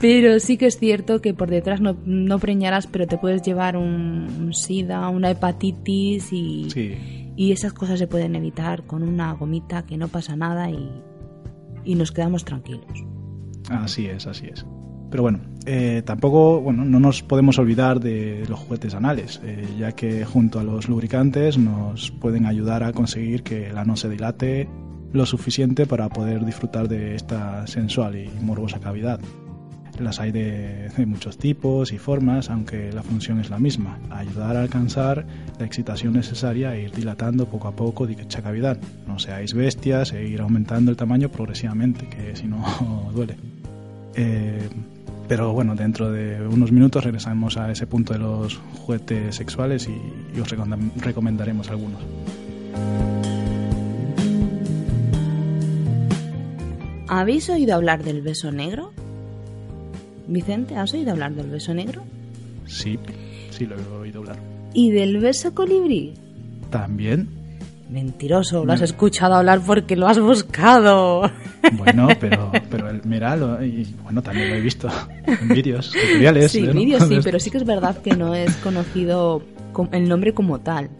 Pero 0.00 0.38
sí 0.40 0.58
que 0.58 0.66
es 0.66 0.78
cierto 0.78 1.20
que 1.20 1.32
por 1.32 1.48
detrás 1.48 1.80
no, 1.80 1.96
no 2.04 2.38
preñarás, 2.38 2.86
pero 2.86 3.06
te 3.06 3.16
puedes 3.16 3.42
llevar 3.42 3.76
un, 3.76 4.50
sida, 4.52 5.08
una 5.08 5.30
hepatitis 5.30 6.32
y, 6.32 6.68
y, 7.34 7.52
esas 7.52 7.72
cosas 7.72 7.98
se 7.98 8.06
pueden 8.06 8.36
evitar 8.36 8.84
con 8.84 9.02
una 9.02 9.32
gomita 9.32 9.86
que 9.86 9.96
no 9.96 10.08
pasa 10.08 10.36
nada 10.36 10.70
y, 10.70 10.90
y 11.84 11.94
nos 11.94 12.12
quedamos 12.12 12.44
tranquilos. 12.44 13.04
Así 13.70 14.06
es, 14.06 14.26
así 14.26 14.46
es. 14.46 14.66
Pero 15.10 15.22
bueno, 15.22 15.40
eh, 15.64 16.02
tampoco, 16.04 16.60
bueno, 16.60 16.84
no 16.84 17.00
nos 17.00 17.22
podemos 17.22 17.58
olvidar 17.58 18.00
de 18.00 18.44
los 18.48 18.58
juguetes 18.58 18.94
anales, 18.94 19.40
eh, 19.44 19.66
ya 19.78 19.92
que 19.92 20.24
junto 20.24 20.58
a 20.58 20.64
los 20.64 20.88
lubricantes 20.88 21.58
nos 21.58 22.10
pueden 22.10 22.44
ayudar 22.44 22.82
a 22.82 22.92
conseguir 22.92 23.42
que 23.42 23.68
el 23.68 23.78
ano 23.78 23.96
se 23.96 24.08
dilate 24.08 24.68
lo 25.12 25.24
suficiente 25.24 25.86
para 25.86 26.08
poder 26.08 26.44
disfrutar 26.44 26.88
de 26.88 27.14
esta 27.14 27.66
sensual 27.66 28.16
y 28.16 28.28
morbosa 28.42 28.80
cavidad. 28.80 29.20
Las 29.98 30.20
hay 30.20 30.30
de, 30.32 30.90
muchos 31.06 31.38
tipos 31.38 31.92
y 31.92 31.98
formas, 31.98 32.50
aunque 32.50 32.92
la 32.92 33.02
función 33.02 33.40
es 33.40 33.50
la 33.50 33.58
misma, 33.58 33.98
ayudar 34.10 34.56
a 34.56 34.62
alcanzar 34.62 35.24
la 35.58 35.64
excitación 35.66 36.12
necesaria 36.12 36.74
e 36.74 36.82
ir 36.82 36.92
dilatando 36.92 37.46
poco 37.46 37.68
a 37.68 37.72
poco 37.72 38.06
dicha 38.06 38.42
cavidad. 38.42 38.78
No 39.06 39.18
seáis 39.18 39.54
bestias 39.54 40.12
e 40.12 40.26
ir 40.26 40.40
aumentando 40.40 40.90
el 40.90 40.96
tamaño 40.96 41.30
progresivamente, 41.30 42.08
que 42.08 42.36
si 42.36 42.46
no 42.46 42.62
duele. 43.14 43.36
Eh, 44.14 44.68
pero 45.28 45.52
bueno, 45.52 45.74
dentro 45.74 46.10
de 46.12 46.46
unos 46.46 46.70
minutos 46.70 47.02
regresamos 47.02 47.56
a 47.56 47.70
ese 47.70 47.86
punto 47.86 48.12
de 48.12 48.20
los 48.20 48.56
juguetes 48.74 49.34
sexuales 49.34 49.88
y 49.88 50.40
os 50.40 50.48
recomendaremos 51.02 51.68
algunos. 51.70 52.00
¿Habéis 57.08 57.48
oído 57.48 57.74
hablar 57.74 58.02
del 58.02 58.20
beso 58.20 58.50
negro? 58.50 58.92
Vicente, 60.28 60.76
¿has 60.76 60.92
oído 60.92 61.12
hablar 61.12 61.34
del 61.34 61.50
beso 61.50 61.72
negro? 61.74 62.02
Sí, 62.66 62.98
sí 63.50 63.66
lo 63.66 63.76
he 63.76 64.00
oído 64.00 64.20
hablar. 64.20 64.36
¿Y 64.74 64.90
del 64.90 65.18
beso 65.18 65.54
colibrí? 65.54 66.14
También. 66.70 67.28
Mentiroso, 67.88 68.64
lo 68.64 68.72
has 68.72 68.82
escuchado 68.82 69.36
hablar 69.36 69.60
porque 69.64 69.94
lo 69.94 70.08
has 70.08 70.18
buscado. 70.18 71.30
Bueno, 71.74 72.08
pero, 72.20 72.50
pero 72.68 72.90
el, 72.90 73.00
mira, 73.04 73.36
y, 73.64 73.86
bueno, 74.02 74.22
también 74.22 74.50
lo 74.50 74.56
he 74.56 74.60
visto 74.60 74.88
en 75.24 75.48
vídeos 75.48 75.92
tutoriales. 75.92 76.50
Sí, 76.50 76.66
vídeos 76.66 77.06
sí, 77.06 77.20
pero 77.24 77.38
sí 77.38 77.50
que 77.50 77.58
es 77.58 77.64
verdad 77.64 77.96
que 77.98 78.16
no 78.16 78.34
es 78.34 78.54
conocido 78.56 79.42
el 79.92 80.08
nombre 80.08 80.34
como 80.34 80.58
tal. 80.60 80.90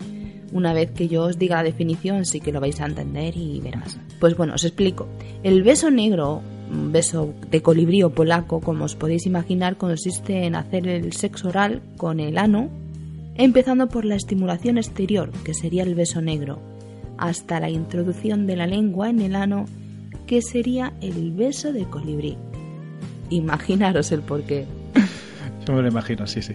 Una 0.52 0.72
vez 0.72 0.92
que 0.92 1.08
yo 1.08 1.24
os 1.24 1.38
diga 1.38 1.56
la 1.56 1.64
definición, 1.64 2.24
sí 2.24 2.40
que 2.40 2.52
lo 2.52 2.60
vais 2.60 2.80
a 2.80 2.86
entender 2.86 3.36
y 3.36 3.60
verás. 3.60 3.98
Pues 4.20 4.36
bueno, 4.36 4.54
os 4.54 4.64
explico. 4.64 5.08
El 5.42 5.64
beso 5.64 5.90
negro 5.90 6.40
beso 6.70 7.32
de 7.50 7.62
colibrí 7.62 8.02
o 8.02 8.10
polaco, 8.10 8.60
como 8.60 8.84
os 8.84 8.96
podéis 8.96 9.26
imaginar, 9.26 9.76
consiste 9.76 10.44
en 10.44 10.54
hacer 10.54 10.86
el 10.88 11.12
sexo 11.12 11.48
oral 11.48 11.82
con 11.96 12.20
el 12.20 12.38
ano, 12.38 12.68
empezando 13.36 13.88
por 13.88 14.04
la 14.04 14.16
estimulación 14.16 14.78
exterior, 14.78 15.30
que 15.44 15.54
sería 15.54 15.82
el 15.82 15.94
beso 15.94 16.20
negro, 16.20 16.58
hasta 17.18 17.60
la 17.60 17.70
introducción 17.70 18.46
de 18.46 18.56
la 18.56 18.66
lengua 18.66 19.10
en 19.10 19.20
el 19.20 19.36
ano, 19.36 19.66
que 20.26 20.42
sería 20.42 20.92
el 21.00 21.32
beso 21.32 21.72
de 21.72 21.84
colibrí. 21.84 22.36
Imaginaros 23.30 24.12
el 24.12 24.22
porqué. 24.22 24.66
Yo 25.66 25.74
me 25.74 25.82
lo 25.82 25.88
imagino, 25.88 26.26
sí, 26.26 26.42
sí. 26.42 26.54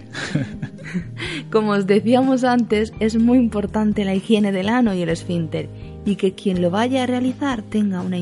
Como 1.51 1.71
os 1.71 1.85
decíamos 1.85 2.43
antes, 2.43 2.93
es 2.99 3.17
muy 3.17 3.37
importante 3.37 4.05
la 4.05 4.15
higiene 4.15 4.51
del 4.51 4.69
ano 4.69 4.93
y 4.93 5.01
el 5.01 5.09
esfínter, 5.09 5.67
y 6.05 6.15
que 6.15 6.33
quien 6.33 6.61
lo 6.61 6.69
vaya 6.69 7.03
a 7.03 7.07
realizar 7.07 7.61
tenga 7.61 8.01
una 8.01 8.17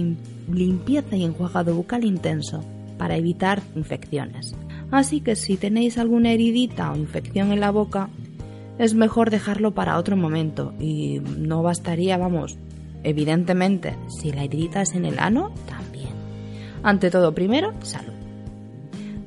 limpieza 0.52 1.16
y 1.16 1.24
enjuagado 1.24 1.76
bucal 1.76 2.04
intenso 2.04 2.64
para 2.98 3.16
evitar 3.16 3.62
infecciones. 3.76 4.56
Así 4.92 5.22
que 5.22 5.36
si 5.36 5.58
tenéis 5.58 5.98
alguna 5.98 6.32
heridita 6.32 6.92
o 6.92 6.98
infección 6.98 7.52
en 7.52 7.60
la 7.60 7.72
boca, 7.72 8.10
es 8.78 8.94
mejor 8.94 9.30
dejarlo 9.30 9.72
para 9.72 9.98
otro 9.98 10.16
momento 10.16 10.74
y 10.80 11.20
no 11.20 11.62
bastaría, 11.62 12.18
vamos, 12.18 12.58
evidentemente, 13.04 13.96
si 14.08 14.32
la 14.32 14.44
heridita 14.44 14.82
es 14.82 14.94
en 14.94 15.06
el 15.06 15.20
ano, 15.20 15.52
también. 15.68 16.10
Ante 16.82 17.12
todo, 17.12 17.34
primero, 17.36 17.74
salud. 17.82 18.14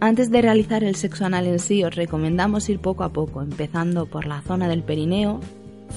Antes 0.00 0.30
de 0.30 0.42
realizar 0.42 0.82
el 0.82 0.96
sexo 0.96 1.26
anal 1.26 1.46
en 1.46 1.60
sí, 1.60 1.84
os 1.84 1.94
recomendamos 1.94 2.68
ir 2.68 2.80
poco 2.80 3.04
a 3.04 3.10
poco, 3.10 3.40
empezando 3.40 4.06
por 4.06 4.26
la 4.26 4.42
zona 4.42 4.68
del 4.68 4.82
perineo, 4.82 5.38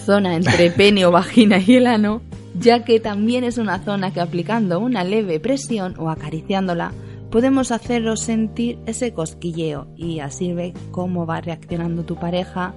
zona 0.05 0.35
entre 0.35 0.69
pene 0.77 1.05
o 1.05 1.11
vagina 1.11 1.57
y 1.57 1.77
el 1.77 1.87
ano, 1.87 2.21
ya 2.59 2.83
que 2.83 2.99
también 2.99 3.43
es 3.43 3.57
una 3.57 3.79
zona 3.79 4.13
que 4.13 4.21
aplicando 4.21 4.79
una 4.79 5.03
leve 5.03 5.39
presión 5.39 5.95
o 5.97 6.09
acariciándola 6.09 6.91
podemos 7.29 7.71
haceros 7.71 8.21
sentir 8.21 8.79
ese 8.85 9.13
cosquilleo 9.13 9.87
y 9.97 10.19
así 10.19 10.53
ve 10.53 10.73
cómo 10.91 11.25
va 11.25 11.41
reaccionando 11.41 12.03
tu 12.05 12.15
pareja 12.15 12.73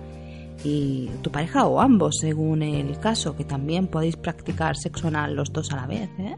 y 0.64 1.10
tu 1.22 1.30
pareja 1.30 1.66
o 1.66 1.80
ambos 1.80 2.16
según 2.20 2.62
el 2.62 2.98
caso, 2.98 3.36
que 3.36 3.44
también 3.44 3.86
podéis 3.86 4.16
practicar 4.16 4.76
sexo 4.76 5.08
anal 5.08 5.36
los 5.36 5.52
dos 5.52 5.72
a 5.72 5.76
la 5.76 5.86
vez. 5.86 6.10
¿eh? 6.18 6.36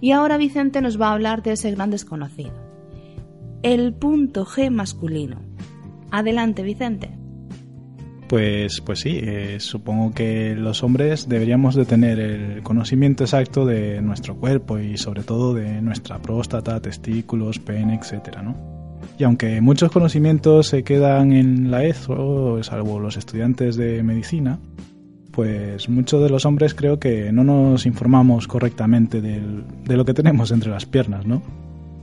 Y 0.00 0.12
ahora 0.12 0.38
Vicente 0.38 0.80
nos 0.80 0.98
va 1.00 1.08
a 1.08 1.12
hablar 1.12 1.42
de 1.42 1.52
ese 1.52 1.70
gran 1.72 1.90
desconocido, 1.90 2.52
el 3.62 3.92
punto 3.92 4.46
G 4.46 4.70
masculino. 4.70 5.42
Adelante 6.10 6.62
Vicente. 6.62 7.25
Pues, 8.28 8.80
pues 8.80 9.00
sí, 9.00 9.20
eh, 9.22 9.58
supongo 9.60 10.12
que 10.12 10.56
los 10.56 10.82
hombres 10.82 11.28
deberíamos 11.28 11.76
de 11.76 11.84
tener 11.84 12.18
el 12.18 12.62
conocimiento 12.62 13.22
exacto 13.22 13.64
de 13.64 14.02
nuestro 14.02 14.34
cuerpo 14.36 14.78
y 14.78 14.96
sobre 14.96 15.22
todo 15.22 15.54
de 15.54 15.80
nuestra 15.80 16.18
próstata, 16.18 16.80
testículos, 16.80 17.60
pene, 17.60 17.94
etcétera, 17.94 18.42
¿no? 18.42 18.56
Y 19.16 19.24
aunque 19.24 19.60
muchos 19.60 19.92
conocimientos 19.92 20.66
se 20.66 20.82
quedan 20.82 21.32
en 21.32 21.70
la 21.70 21.84
ESO, 21.84 22.62
salvo 22.62 22.98
los 22.98 23.16
estudiantes 23.16 23.76
de 23.76 24.02
medicina, 24.02 24.58
pues 25.30 25.88
muchos 25.88 26.20
de 26.22 26.28
los 26.28 26.44
hombres 26.46 26.74
creo 26.74 26.98
que 26.98 27.30
no 27.30 27.44
nos 27.44 27.86
informamos 27.86 28.48
correctamente 28.48 29.20
de 29.20 29.96
lo 29.96 30.04
que 30.04 30.14
tenemos 30.14 30.50
entre 30.50 30.70
las 30.70 30.84
piernas, 30.84 31.26
¿no? 31.26 31.42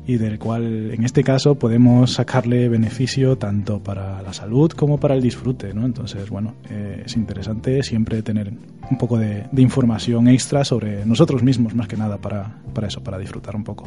Y 0.05 0.17
del 0.17 0.37
cual 0.39 0.91
en 0.91 1.03
este 1.03 1.23
caso 1.23 1.55
podemos 1.55 2.13
sacarle 2.13 2.69
beneficio 2.69 3.37
tanto 3.37 3.81
para 3.81 4.21
la 4.21 4.33
salud 4.33 4.71
como 4.71 4.99
para 4.99 5.15
el 5.15 5.21
disfrute, 5.21 5.73
¿no? 5.73 5.85
Entonces, 5.85 6.29
bueno, 6.29 6.55
eh, 6.69 7.03
es 7.05 7.15
interesante 7.15 7.83
siempre 7.83 8.21
tener 8.21 8.51
un 8.89 8.97
poco 8.97 9.17
de, 9.17 9.45
información 9.57 10.27
extra 10.27 10.65
sobre 10.65 11.05
nosotros 11.05 11.41
mismos, 11.41 11.73
más 11.73 11.87
que 11.87 11.95
nada 11.95 12.17
para, 12.17 12.61
para 12.73 12.87
eso, 12.87 13.01
para 13.01 13.17
disfrutar 13.17 13.55
un 13.55 13.63
poco. 13.63 13.85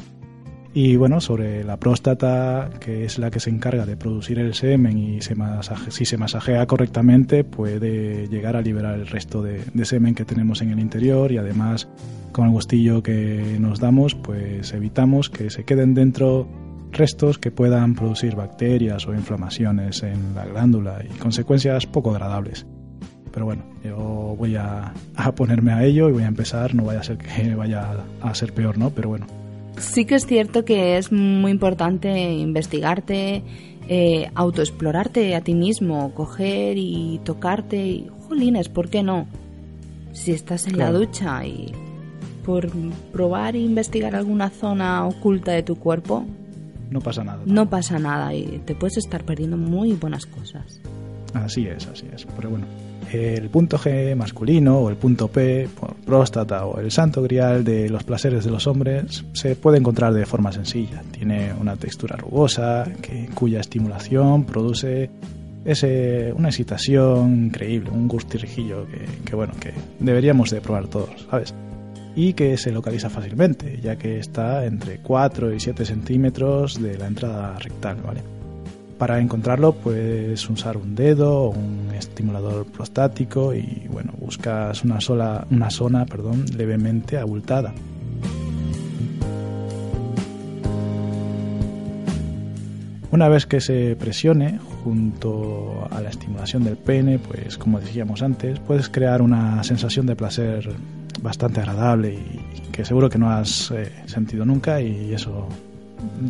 Y 0.78 0.96
bueno, 0.96 1.22
sobre 1.22 1.64
la 1.64 1.78
próstata, 1.78 2.68
que 2.80 3.06
es 3.06 3.18
la 3.18 3.30
que 3.30 3.40
se 3.40 3.48
encarga 3.48 3.86
de 3.86 3.96
producir 3.96 4.38
el 4.38 4.52
semen 4.52 4.98
y 4.98 5.22
si 5.22 6.04
se 6.04 6.18
masajea 6.18 6.66
correctamente 6.66 7.44
puede 7.44 8.28
llegar 8.28 8.56
a 8.56 8.60
liberar 8.60 8.98
el 8.98 9.06
resto 9.06 9.40
de, 9.40 9.62
semen 9.86 10.14
que 10.14 10.26
tenemos 10.26 10.60
en 10.60 10.72
el 10.72 10.78
interior 10.78 11.32
y 11.32 11.38
además 11.38 11.88
con 12.30 12.44
el 12.44 12.50
gustillo 12.50 13.02
que 13.02 13.56
nos 13.58 13.80
damos 13.80 14.14
pues 14.14 14.74
evitamos 14.74 15.30
que 15.30 15.48
se 15.48 15.64
queden 15.64 15.94
dentro 15.94 16.46
restos 16.92 17.38
que 17.38 17.50
puedan 17.50 17.94
producir 17.94 18.36
bacterias 18.36 19.06
o 19.06 19.14
inflamaciones 19.14 20.02
en 20.02 20.34
la 20.34 20.44
glándula 20.44 21.02
y 21.02 21.08
consecuencias 21.18 21.86
poco 21.86 22.10
agradables. 22.10 22.66
Pero 23.32 23.46
bueno, 23.46 23.64
yo 23.82 24.36
voy 24.38 24.56
a, 24.56 24.92
a 25.14 25.34
ponerme 25.34 25.72
a 25.72 25.84
ello 25.84 26.10
y 26.10 26.12
voy 26.12 26.24
a 26.24 26.28
empezar, 26.28 26.74
no 26.74 26.84
vaya 26.84 27.00
a 27.00 27.02
ser 27.02 27.16
que 27.16 27.54
vaya 27.54 27.96
a 28.20 28.34
ser 28.34 28.52
peor, 28.52 28.76
¿no? 28.76 28.90
Pero 28.90 29.08
bueno, 29.08 29.26
Sí 29.78 30.04
que 30.04 30.14
es 30.14 30.26
cierto 30.26 30.64
que 30.64 30.96
es 30.96 31.12
muy 31.12 31.50
importante 31.50 32.32
investigarte, 32.32 33.42
eh, 33.88 34.30
autoexplorarte 34.34 35.34
a 35.34 35.40
ti 35.42 35.54
mismo, 35.54 36.12
coger 36.14 36.78
y 36.78 37.20
tocarte 37.24 37.86
y, 37.86 38.10
jolines, 38.28 38.68
¿por 38.68 38.88
qué 38.88 39.02
no? 39.02 39.26
Si 40.12 40.32
estás 40.32 40.66
en 40.66 40.78
la 40.78 40.90
ducha 40.92 41.44
y 41.46 41.72
por 42.44 42.70
probar 43.12 43.54
e 43.54 43.60
investigar 43.60 44.14
alguna 44.14 44.50
zona 44.50 45.06
oculta 45.06 45.52
de 45.52 45.62
tu 45.62 45.76
cuerpo, 45.76 46.24
no 46.90 47.00
pasa 47.00 47.24
nada. 47.24 47.42
No 47.44 47.68
pasa 47.68 47.98
nada 47.98 48.32
y 48.34 48.62
te 48.64 48.74
puedes 48.74 48.96
estar 48.96 49.24
perdiendo 49.24 49.56
muy 49.56 49.92
buenas 49.92 50.26
cosas. 50.26 50.80
Así 51.34 51.66
es, 51.66 51.86
así 51.88 52.06
es. 52.14 52.26
Pero 52.36 52.50
bueno, 52.50 52.66
el 53.12 53.48
punto 53.48 53.78
G 53.78 54.14
masculino 54.16 54.78
o 54.78 54.90
el 54.90 54.96
punto 54.96 55.28
P, 55.28 55.68
próstata 56.04 56.64
o 56.66 56.80
el 56.80 56.90
santo 56.90 57.22
grial 57.22 57.64
de 57.64 57.88
los 57.88 58.04
placeres 58.04 58.44
de 58.44 58.50
los 58.50 58.66
hombres 58.66 59.24
se 59.32 59.56
puede 59.56 59.78
encontrar 59.78 60.12
de 60.12 60.26
forma 60.26 60.52
sencilla. 60.52 61.02
Tiene 61.10 61.52
una 61.60 61.76
textura 61.76 62.16
rugosa 62.16 62.84
que, 63.02 63.28
cuya 63.34 63.60
estimulación 63.60 64.44
produce 64.44 65.10
ese, 65.64 66.32
una 66.32 66.48
excitación 66.48 67.46
increíble, 67.46 67.90
un 67.90 68.08
gustirrijillo 68.08 68.86
que, 68.86 69.04
que, 69.24 69.36
bueno, 69.36 69.54
que 69.58 69.72
deberíamos 69.98 70.50
de 70.50 70.60
probar 70.60 70.88
todos, 70.88 71.26
¿sabes? 71.30 71.54
Y 72.14 72.32
que 72.32 72.56
se 72.56 72.72
localiza 72.72 73.10
fácilmente, 73.10 73.78
ya 73.82 73.96
que 73.96 74.18
está 74.18 74.64
entre 74.64 74.98
4 74.98 75.52
y 75.52 75.60
7 75.60 75.84
centímetros 75.84 76.80
de 76.80 76.96
la 76.96 77.08
entrada 77.08 77.58
rectal, 77.58 77.98
¿vale? 78.06 78.35
Para 78.98 79.20
encontrarlo 79.20 79.74
puedes 79.74 80.48
usar 80.48 80.78
un 80.78 80.94
dedo 80.94 81.42
o 81.42 81.50
un 81.50 81.90
estimulador 81.94 82.64
prostático 82.64 83.54
y 83.54 83.86
bueno, 83.90 84.14
buscas 84.18 84.84
una 84.84 85.02
sola 85.02 85.46
una 85.50 85.70
zona, 85.70 86.06
perdón, 86.06 86.46
levemente 86.56 87.18
abultada. 87.18 87.74
Una 93.10 93.28
vez 93.28 93.46
que 93.46 93.60
se 93.60 93.96
presione 93.96 94.58
junto 94.82 95.86
a 95.90 96.00
la 96.00 96.08
estimulación 96.08 96.64
del 96.64 96.76
pene, 96.76 97.18
pues 97.18 97.58
como 97.58 97.80
decíamos 97.80 98.22
antes, 98.22 98.58
puedes 98.60 98.88
crear 98.88 99.20
una 99.20 99.62
sensación 99.62 100.06
de 100.06 100.16
placer 100.16 100.70
bastante 101.22 101.60
agradable 101.60 102.14
y 102.14 102.70
que 102.72 102.84
seguro 102.84 103.10
que 103.10 103.18
no 103.18 103.30
has 103.30 103.70
eh, 103.72 103.92
sentido 104.06 104.44
nunca 104.44 104.80
y 104.80 105.12
eso 105.12 105.48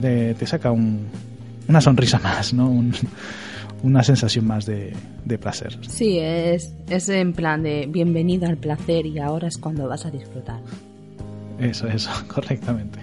te 0.01 0.47
saca 0.47 0.71
un, 0.71 1.07
una 1.69 1.81
sonrisa 1.81 2.19
más, 2.19 2.53
¿no? 2.53 2.73
una 3.83 4.03
sensación 4.03 4.47
más 4.47 4.67
de, 4.67 4.95
placer. 5.41 5.79
Sí, 5.89 6.19
es, 6.19 6.73
es 6.89 7.09
en 7.09 7.33
plan 7.33 7.63
de 7.63 7.87
bienvenido 7.87 8.47
al 8.47 8.57
placer 8.57 9.07
y 9.07 9.19
ahora 9.19 9.49
es 9.49 9.59
cuando 9.59 9.89
vas 9.89 10.07
a 10.07 10.11
disfrutar. 10.11 10.61
Eso, 11.59 11.87
eso, 11.89 12.11
correctamente. 12.29 13.01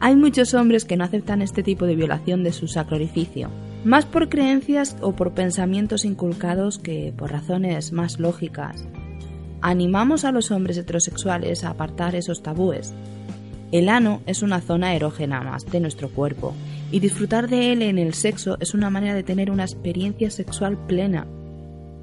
Hay 0.00 0.14
muchos 0.14 0.54
hombres 0.54 0.84
que 0.84 0.96
no 0.96 1.04
aceptan 1.04 1.42
este 1.42 1.62
tipo 1.62 1.86
de 1.86 1.96
violación 1.96 2.44
de 2.44 2.52
su 2.52 2.68
sacro 2.68 2.96
orificio, 2.96 3.50
más 3.84 4.04
por 4.04 4.28
creencias 4.28 4.96
o 5.00 5.12
por 5.12 5.32
pensamientos 5.32 6.04
inculcados 6.04 6.78
que 6.78 7.12
por 7.16 7.32
razones 7.32 7.92
más 7.92 8.18
lógicas. 8.18 8.86
Animamos 9.60 10.24
a 10.24 10.30
los 10.30 10.50
hombres 10.52 10.76
heterosexuales 10.76 11.64
a 11.64 11.70
apartar 11.70 12.14
esos 12.14 12.42
tabúes. 12.42 12.94
El 13.72 13.88
ano 13.88 14.22
es 14.26 14.42
una 14.42 14.60
zona 14.60 14.94
erógena 14.94 15.42
más 15.42 15.66
de 15.66 15.80
nuestro 15.80 16.08
cuerpo 16.10 16.54
y 16.90 17.00
disfrutar 17.00 17.48
de 17.48 17.72
él 17.72 17.82
en 17.82 17.98
el 17.98 18.14
sexo 18.14 18.56
es 18.60 18.74
una 18.74 18.88
manera 18.88 19.14
de 19.14 19.22
tener 19.22 19.50
una 19.50 19.64
experiencia 19.64 20.30
sexual 20.30 20.78
plena. 20.86 21.26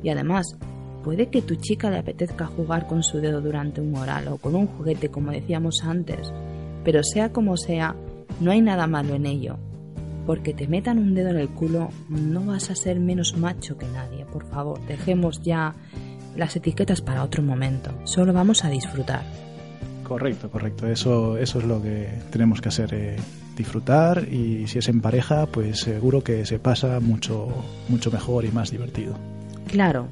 Y 0.03 0.09
además, 0.09 0.57
puede 1.03 1.27
que 1.27 1.41
tu 1.41 1.55
chica 1.55 1.89
le 1.89 1.97
apetezca 1.97 2.45
jugar 2.45 2.85
con 2.85 3.01
su 3.01 3.17
dedo 3.17 3.41
durante 3.41 3.81
un 3.81 3.95
oral 3.95 4.27
o 4.27 4.37
con 4.37 4.55
un 4.55 4.67
juguete 4.67 5.09
como 5.09 5.31
decíamos 5.31 5.83
antes, 5.83 6.31
pero 6.83 7.03
sea 7.03 7.31
como 7.31 7.57
sea, 7.57 7.95
no 8.39 8.51
hay 8.51 8.61
nada 8.61 8.85
malo 8.85 9.15
en 9.15 9.25
ello. 9.25 9.57
Porque 10.27 10.53
te 10.53 10.67
metan 10.67 10.99
un 10.99 11.15
dedo 11.15 11.29
en 11.29 11.37
el 11.37 11.49
culo 11.49 11.89
no 12.09 12.45
vas 12.45 12.69
a 12.69 12.75
ser 12.75 12.99
menos 12.99 13.35
macho 13.37 13.77
que 13.77 13.87
nadie, 13.87 14.25
por 14.25 14.45
favor, 14.49 14.79
dejemos 14.87 15.41
ya 15.41 15.73
las 16.35 16.55
etiquetas 16.55 17.01
para 17.01 17.23
otro 17.23 17.41
momento, 17.41 17.91
solo 18.03 18.33
vamos 18.33 18.63
a 18.63 18.69
disfrutar. 18.69 19.23
Correcto, 20.03 20.51
correcto, 20.51 20.87
eso, 20.87 21.37
eso 21.37 21.59
es 21.59 21.65
lo 21.65 21.81
que 21.81 22.07
tenemos 22.29 22.61
que 22.61 22.69
hacer. 22.69 22.93
Eh 22.93 23.15
disfrutar 23.55 24.27
y 24.31 24.67
si 24.67 24.79
es 24.79 24.89
en 24.89 25.01
pareja, 25.01 25.45
pues 25.45 25.79
seguro 25.79 26.21
que 26.21 26.45
se 26.45 26.59
pasa 26.59 26.99
mucho, 26.99 27.47
mucho 27.87 28.11
mejor 28.11 28.45
y 28.45 28.51
más 28.51 28.71
divertido. 28.71 29.15
Claro. 29.67 30.07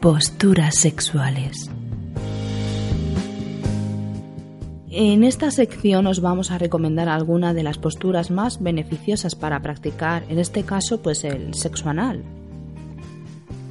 Posturas 0.00 0.76
sexuales. 0.76 1.70
En 4.92 5.24
esta 5.24 5.50
sección 5.50 6.06
os 6.06 6.20
vamos 6.20 6.50
a 6.50 6.58
recomendar 6.58 7.08
algunas 7.08 7.54
de 7.54 7.62
las 7.62 7.78
posturas 7.78 8.30
más 8.30 8.62
beneficiosas 8.62 9.34
para 9.34 9.60
practicar, 9.60 10.24
en 10.28 10.38
este 10.38 10.64
caso 10.64 11.00
pues 11.00 11.22
el 11.24 11.54
sexo 11.54 11.88
anal. 11.88 12.24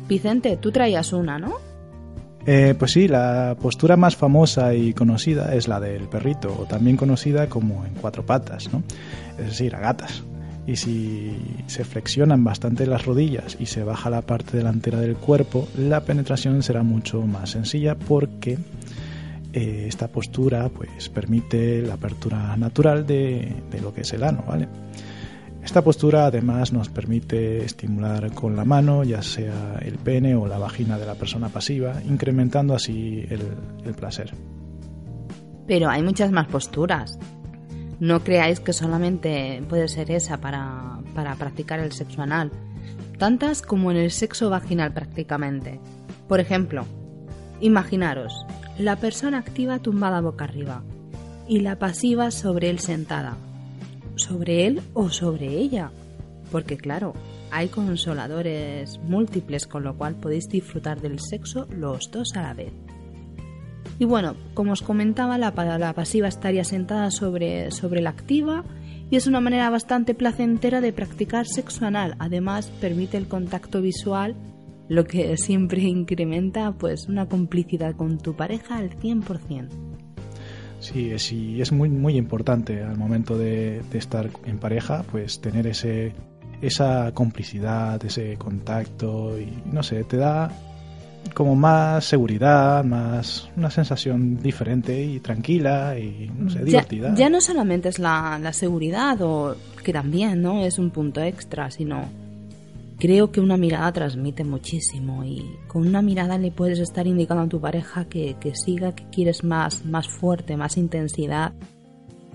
Vicente, 0.09 0.57
tú 0.57 0.71
traías 0.71 1.13
una, 1.13 1.37
¿no? 1.39 1.53
Eh, 2.45 2.73
pues 2.77 2.91
sí, 2.91 3.07
la 3.07 3.55
postura 3.61 3.95
más 3.95 4.15
famosa 4.15 4.73
y 4.73 4.93
conocida 4.93 5.53
es 5.53 5.67
la 5.67 5.79
del 5.79 6.09
perrito, 6.09 6.55
o 6.59 6.65
también 6.65 6.97
conocida 6.97 7.47
como 7.47 7.85
en 7.85 7.93
cuatro 7.93 8.25
patas, 8.25 8.73
¿no? 8.73 8.81
Es 9.37 9.45
decir, 9.45 9.75
a 9.75 9.79
gatas. 9.79 10.23
Y 10.65 10.75
si 10.75 11.37
se 11.67 11.83
flexionan 11.83 12.43
bastante 12.43 12.87
las 12.87 13.05
rodillas 13.05 13.55
y 13.59 13.67
se 13.67 13.83
baja 13.83 14.09
la 14.09 14.21
parte 14.23 14.57
delantera 14.57 14.99
del 14.99 15.15
cuerpo, 15.15 15.67
la 15.77 16.01
penetración 16.01 16.63
será 16.63 16.81
mucho 16.81 17.21
más 17.21 17.51
sencilla 17.51 17.95
porque 17.95 18.57
eh, 19.53 19.85
esta 19.87 20.07
postura 20.07 20.69
pues 20.69 21.09
permite 21.09 21.81
la 21.83 21.95
apertura 21.95 22.55
natural 22.57 23.05
de, 23.05 23.51
de 23.71 23.81
lo 23.81 23.93
que 23.93 24.01
es 24.01 24.13
el 24.13 24.23
ano, 24.23 24.43
¿vale? 24.47 24.67
Esta 25.69 25.84
postura 25.84 26.25
además 26.25 26.73
nos 26.73 26.89
permite 26.89 27.63
estimular 27.63 28.34
con 28.34 28.55
la 28.55 28.65
mano, 28.65 29.03
ya 29.03 29.21
sea 29.21 29.77
el 29.84 29.99
pene 29.99 30.36
o 30.36 30.47
la 30.47 30.58
vagina 30.58 30.97
de 30.97 31.05
la 31.05 31.13
persona 31.13 31.49
pasiva, 31.49 32.01
incrementando 32.10 32.73
así 32.73 33.23
el, 33.29 33.93
placer. 33.93 34.34
Pero 35.67 35.91
hay 35.91 36.01
muchas 36.01 36.32
más 36.32 36.47
posturas. 36.47 37.19
No 37.99 38.23
creáis 38.23 38.60
que 38.60 38.73
solamente 38.73 39.62
puede 39.69 39.88
ser 39.89 40.10
esa 40.10 40.41
para, 40.41 41.01
para 41.13 41.36
practicar 41.36 41.79
el 41.79 41.91
sexo 41.91 42.23
anal. 42.23 42.51
Tantas 43.19 43.62
como 43.62 43.91
en 43.91 43.97
el 43.97 44.10
sexo 44.10 44.49
vaginal 44.49 44.91
prácticamente. 44.91 45.79
Por 46.27 46.39
ejemplo, 46.39 46.86
imaginaros, 47.62 48.43
la 48.79 48.95
persona 48.95 49.38
activa 49.38 49.77
tumbada 49.77 50.19
boca 50.19 50.45
arriba 50.45 50.82
y 51.47 51.60
la 51.60 51.77
pasiva 51.77 52.32
sobre 52.32 52.71
él 52.71 52.79
sentada 52.79 53.38
sobre 54.19 54.67
él 54.67 54.82
o 54.93 55.10
sobre 55.10 55.47
ella. 55.47 55.91
Porque 56.51 56.77
claro, 56.77 57.13
hay 57.51 57.67
consoladores 57.67 58.99
múltiples, 58.99 59.67
con 59.67 59.84
lo 59.84 59.97
cual 59.97 60.15
podéis 60.15 60.47
disfrutar 60.49 61.01
del 61.01 61.19
sexo 61.19 61.67
los 61.69 62.12
dos 62.12 62.36
a 62.36 62.41
la 62.41 62.53
vez. 62.53 62.73
Y 63.97 64.05
bueno, 64.05 64.36
como 64.53 64.71
os 64.71 64.82
comentaba, 64.82 65.38
la, 65.38 65.53
pasiva 65.93 66.27
estaría 66.27 66.63
sentada 66.63 67.12
sobre, 67.12 67.69
sobre 67.71 68.01
la 68.01 68.12
activa 68.12 68.63
y 69.12 69.17
es 69.17 69.27
una 69.27 69.41
manera 69.41 69.69
bastante 69.69 70.13
placentera 70.13 70.79
de 70.79 70.93
practicar 70.93 71.47
sexo 71.47 71.86
anal. 71.86 72.15
Además, 72.19 72.71
permite 72.79 73.17
el 73.17 73.27
contacto 73.27 73.82
visual, 73.82 74.36
lo 74.88 75.03
que 75.03 75.36
siempre 75.38 75.82
incrementa 75.82 76.71
pues 76.71 77.08
una 77.08 77.27
complicidad 77.27 77.95
con 77.95 78.19
tu 78.19 78.36
pareja 78.36 78.77
al 78.77 78.91
100%. 78.91 79.88
Sí, 80.79 81.11
es, 81.11 81.31
es 81.31 81.71
muy, 81.71 81.89
muy 81.89 82.15
importante 82.17 82.83
al 82.83 82.97
momento 82.97 83.37
de, 83.37 83.81
estar 83.93 84.29
en 84.45 84.57
pareja, 84.59 85.03
pues 85.11 85.41
tener 85.41 85.67
ese, 85.67 86.13
esa 86.61 87.11
complicidad, 87.13 88.03
ese 88.05 88.37
contacto 88.37 89.37
y 89.39 89.61
no 89.71 89.83
sé, 89.83 90.03
te 90.05 90.17
da 90.17 90.51
como 91.33 91.55
más 91.55 92.05
seguridad, 92.05 92.83
más 92.83 93.49
una 93.57 93.69
sensación 93.69 94.41
diferente 94.41 95.03
y 95.03 95.19
tranquila 95.19 95.99
y 95.99 96.31
no 96.33 96.49
sé, 96.49 96.63
divertida. 96.63 97.13
Ya, 97.13 97.29
no 97.29 97.41
solamente 97.41 97.89
es 97.89 97.99
la, 97.99 98.39
la 98.41 98.53
seguridad 98.53 99.21
o 99.21 99.55
que 99.83 99.91
también 99.91 100.41
no 100.41 100.63
es 100.63 100.79
un 100.79 100.91
punto 100.91 101.21
extra, 101.21 101.69
sino 101.71 102.05
creo 102.99 103.31
que 103.31 103.39
una 103.39 103.57
mirada 103.57 103.91
transmite 103.91 104.43
muchísimo 104.43 105.23
y 105.23 105.57
con 105.67 105.88
una 105.88 106.01
mirada 106.01 106.38
le 106.38 106.51
puedes 106.51 106.79
estar 106.79 107.07
indicando 107.07 107.43
a 107.43 107.49
tu 107.49 107.62
pareja 107.62 108.05
que, 108.05 108.35
siga, 108.53 108.93
que 108.93 109.05
quieres 109.09 109.43
más, 109.43 109.85
más 109.85 110.07
fuerte, 110.07 110.57
más 110.57 110.77
intensidad 110.77 111.53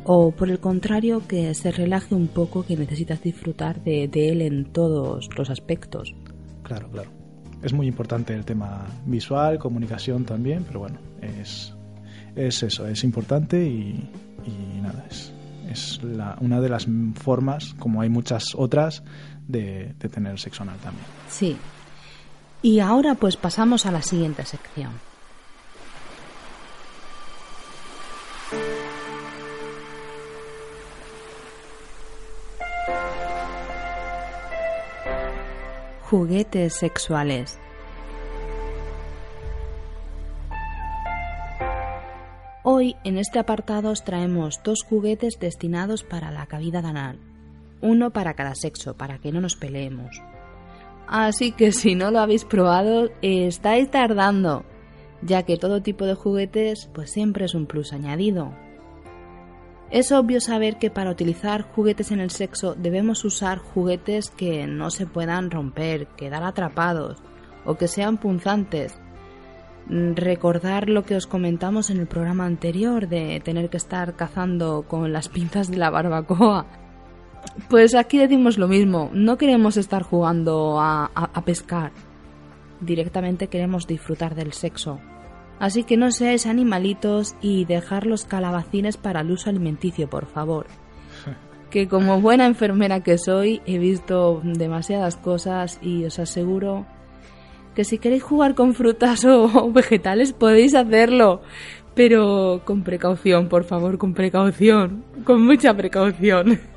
o 0.04 0.32
por 0.32 0.50
el 0.50 0.58
contrario 0.58 1.22
que 1.26 1.54
se 1.54 1.70
relaje 1.70 2.14
un 2.14 2.28
poco, 2.28 2.64
que 2.64 2.76
necesitas 2.76 3.22
disfrutar 3.22 3.82
de, 3.82 4.08
de 4.08 4.30
él 4.30 4.42
en 4.42 4.64
todos 4.66 5.28
los 5.36 5.50
aspectos. 5.50 6.14
Claro, 6.62 6.88
claro. 6.90 7.10
Es 7.62 7.72
muy 7.72 7.86
importante 7.86 8.34
el 8.34 8.44
tema 8.44 8.86
visual, 9.06 9.58
comunicación 9.58 10.24
también, 10.24 10.64
pero 10.64 10.80
bueno, 10.80 10.98
es, 11.22 11.74
es 12.36 12.62
eso, 12.62 12.86
es 12.86 13.02
importante 13.04 13.64
y, 13.66 14.10
y 14.44 14.80
nada, 14.82 15.06
es, 15.10 15.32
es 15.70 16.02
la, 16.02 16.36
una 16.40 16.60
de 16.60 16.68
las 16.68 16.86
formas, 17.14 17.74
como 17.78 18.02
hay 18.02 18.10
muchas 18.10 18.54
otras, 18.54 19.02
de, 19.46 19.94
tener 20.10 20.38
sexo 20.38 20.62
anal 20.62 20.78
también. 20.78 21.06
Sí. 21.28 21.56
Y 22.62 22.80
ahora 22.80 23.14
pues 23.14 23.36
pasamos 23.36 23.86
a 23.86 23.92
la 23.92 24.02
siguiente 24.02 24.44
sección. 24.44 24.92
Juguetes 36.08 36.74
sexuales. 36.74 37.58
Hoy 42.66 42.96
en 43.04 43.18
este 43.18 43.38
apartado 43.38 43.90
os 43.90 44.04
traemos 44.04 44.62
dos 44.62 44.84
juguetes 44.84 45.38
destinados 45.38 46.02
para 46.02 46.30
la 46.30 46.46
cavidad 46.46 46.86
anal, 46.86 47.18
uno 47.80 48.10
para 48.10 48.34
cada 48.34 48.54
sexo, 48.54 48.94
para 48.94 49.18
que 49.18 49.32
no 49.32 49.40
nos 49.40 49.56
peleemos. 49.56 50.22
Así 51.06 51.52
que 51.52 51.72
si 51.72 51.94
no 51.94 52.10
lo 52.10 52.20
habéis 52.20 52.44
probado, 52.44 53.10
estáis 53.20 53.90
tardando, 53.90 54.64
ya 55.22 55.42
que 55.42 55.56
todo 55.56 55.82
tipo 55.82 56.06
de 56.06 56.14
juguetes 56.14 56.88
pues 56.94 57.10
siempre 57.10 57.44
es 57.44 57.54
un 57.54 57.66
plus 57.66 57.92
añadido. 57.92 58.54
Es 59.90 60.12
obvio 60.12 60.40
saber 60.40 60.78
que 60.78 60.90
para 60.90 61.10
utilizar 61.10 61.62
juguetes 61.62 62.10
en 62.10 62.20
el 62.20 62.30
sexo 62.30 62.74
debemos 62.74 63.24
usar 63.24 63.58
juguetes 63.58 64.30
que 64.30 64.66
no 64.66 64.90
se 64.90 65.06
puedan 65.06 65.50
romper, 65.50 66.08
quedar 66.16 66.42
atrapados 66.42 67.22
o 67.64 67.76
que 67.76 67.86
sean 67.86 68.16
punzantes, 68.16 68.98
recordar 69.88 70.88
lo 70.88 71.04
que 71.04 71.16
os 71.16 71.26
comentamos 71.26 71.90
en 71.90 71.98
el 71.98 72.06
programa 72.06 72.46
anterior 72.46 73.08
de 73.08 73.40
tener 73.44 73.68
que 73.68 73.76
estar 73.76 74.16
cazando 74.16 74.86
con 74.88 75.12
las 75.12 75.28
pinzas 75.28 75.70
de 75.70 75.76
la 75.76 75.90
barbacoa. 75.90 76.66
Pues 77.68 77.94
aquí 77.94 78.18
decimos 78.18 78.58
lo 78.58 78.68
mismo, 78.68 79.10
no 79.12 79.38
queremos 79.38 79.76
estar 79.76 80.02
jugando 80.02 80.78
a, 80.80 81.42
pescar, 81.44 81.92
directamente 82.80 83.48
queremos 83.48 83.86
disfrutar 83.86 84.34
del 84.34 84.52
sexo. 84.52 85.00
Así 85.58 85.84
que 85.84 85.96
no 85.96 86.10
seáis 86.10 86.46
animalitos 86.46 87.36
y 87.40 87.64
dejar 87.64 88.06
los 88.06 88.24
calabacines 88.24 88.96
para 88.96 89.20
el 89.20 89.30
uso 89.30 89.50
alimenticio, 89.50 90.08
por 90.08 90.26
favor. 90.26 90.66
Que 91.70 91.88
como 91.88 92.20
buena 92.20 92.46
enfermera 92.46 93.02
que 93.02 93.18
soy, 93.18 93.60
he 93.66 93.78
visto 93.78 94.40
demasiadas 94.44 95.16
cosas 95.16 95.80
y 95.82 96.04
os 96.04 96.20
aseguro 96.20 96.86
que 97.74 97.82
si 97.82 97.98
queréis 97.98 98.22
jugar 98.22 98.54
con 98.54 98.74
frutas 98.74 99.24
o, 99.24 99.72
vegetales 99.72 100.32
podéis 100.32 100.74
hacerlo, 100.76 101.42
pero 101.94 102.62
con 102.64 102.84
precaución, 102.84 103.48
por 103.48 103.64
favor, 103.64 103.98
con 103.98 104.14
precaución, 104.14 105.04
con 105.24 105.44
mucha 105.44 105.74
precaución. 105.74 106.60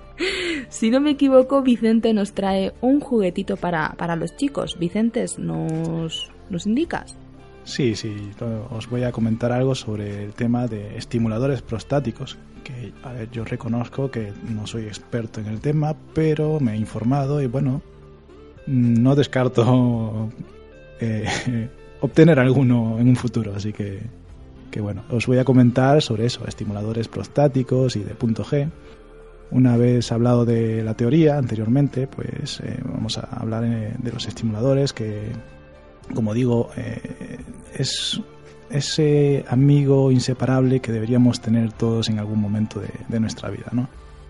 Si 0.69 0.89
no 0.89 0.99
me 0.99 1.11
equivoco, 1.11 1.61
Vicente 1.61 2.13
nos 2.13 2.33
trae 2.33 2.73
un 2.81 2.99
juguetito 2.99 3.57
para, 3.57 3.93
para 3.97 4.15
los 4.15 4.35
chicos. 4.35 4.77
Vicentes, 4.77 5.39
¿nos, 5.39 6.29
¿nos 6.49 6.65
indicas? 6.65 7.15
Sí, 7.63 7.95
sí, 7.95 8.15
os 8.71 8.89
voy 8.89 9.03
a 9.03 9.11
comentar 9.11 9.51
algo 9.51 9.75
sobre 9.75 10.23
el 10.23 10.33
tema 10.33 10.67
de 10.67 10.97
estimuladores 10.97 11.61
prostáticos, 11.61 12.37
que 12.63 12.93
a 13.03 13.11
ver, 13.11 13.29
yo 13.29 13.43
reconozco 13.43 14.09
que 14.09 14.31
no 14.49 14.65
soy 14.65 14.83
experto 14.83 15.41
en 15.41 15.47
el 15.47 15.59
tema, 15.59 15.93
pero 16.13 16.61
me 16.61 16.73
he 16.73 16.77
informado 16.77 17.41
y 17.41 17.47
bueno, 17.47 17.81
no 18.67 19.15
descarto 19.15 20.29
eh, 21.01 21.69
obtener 21.99 22.39
alguno 22.39 22.99
en 22.99 23.09
un 23.09 23.15
futuro. 23.17 23.53
Así 23.53 23.73
que, 23.73 24.01
que, 24.71 24.79
bueno, 24.79 25.03
os 25.09 25.27
voy 25.27 25.39
a 25.39 25.43
comentar 25.43 26.01
sobre 26.01 26.25
eso, 26.25 26.45
estimuladores 26.47 27.09
prostáticos 27.09 27.97
y 27.97 27.99
de 27.99 28.15
punto 28.15 28.45
G. 28.45 28.69
Una 29.49 29.77
vez 29.77 30.11
hablado 30.11 30.45
de 30.45 30.83
la 30.83 30.93
teoría 30.93 31.37
anteriormente, 31.37 32.07
pues 32.07 32.59
eh, 32.59 32.79
vamos 32.83 33.17
a 33.17 33.21
hablar 33.21 33.63
eh, 33.63 33.93
de 33.97 34.11
los 34.11 34.27
estimuladores 34.27 34.93
que, 34.93 35.31
como 36.13 36.33
digo, 36.33 36.69
es 37.73 38.21
ese 38.69 39.45
amigo 39.47 40.11
inseparable 40.11 40.81
que 40.81 40.91
deberíamos 40.91 41.39
tener 41.39 41.71
todos 41.71 42.09
en 42.09 42.19
algún 42.19 42.41
momento 42.41 42.81
de, 42.81 42.89
de 43.07 43.19
nuestra 43.19 43.49
vida, 43.49 43.67
¿no? 43.71 43.87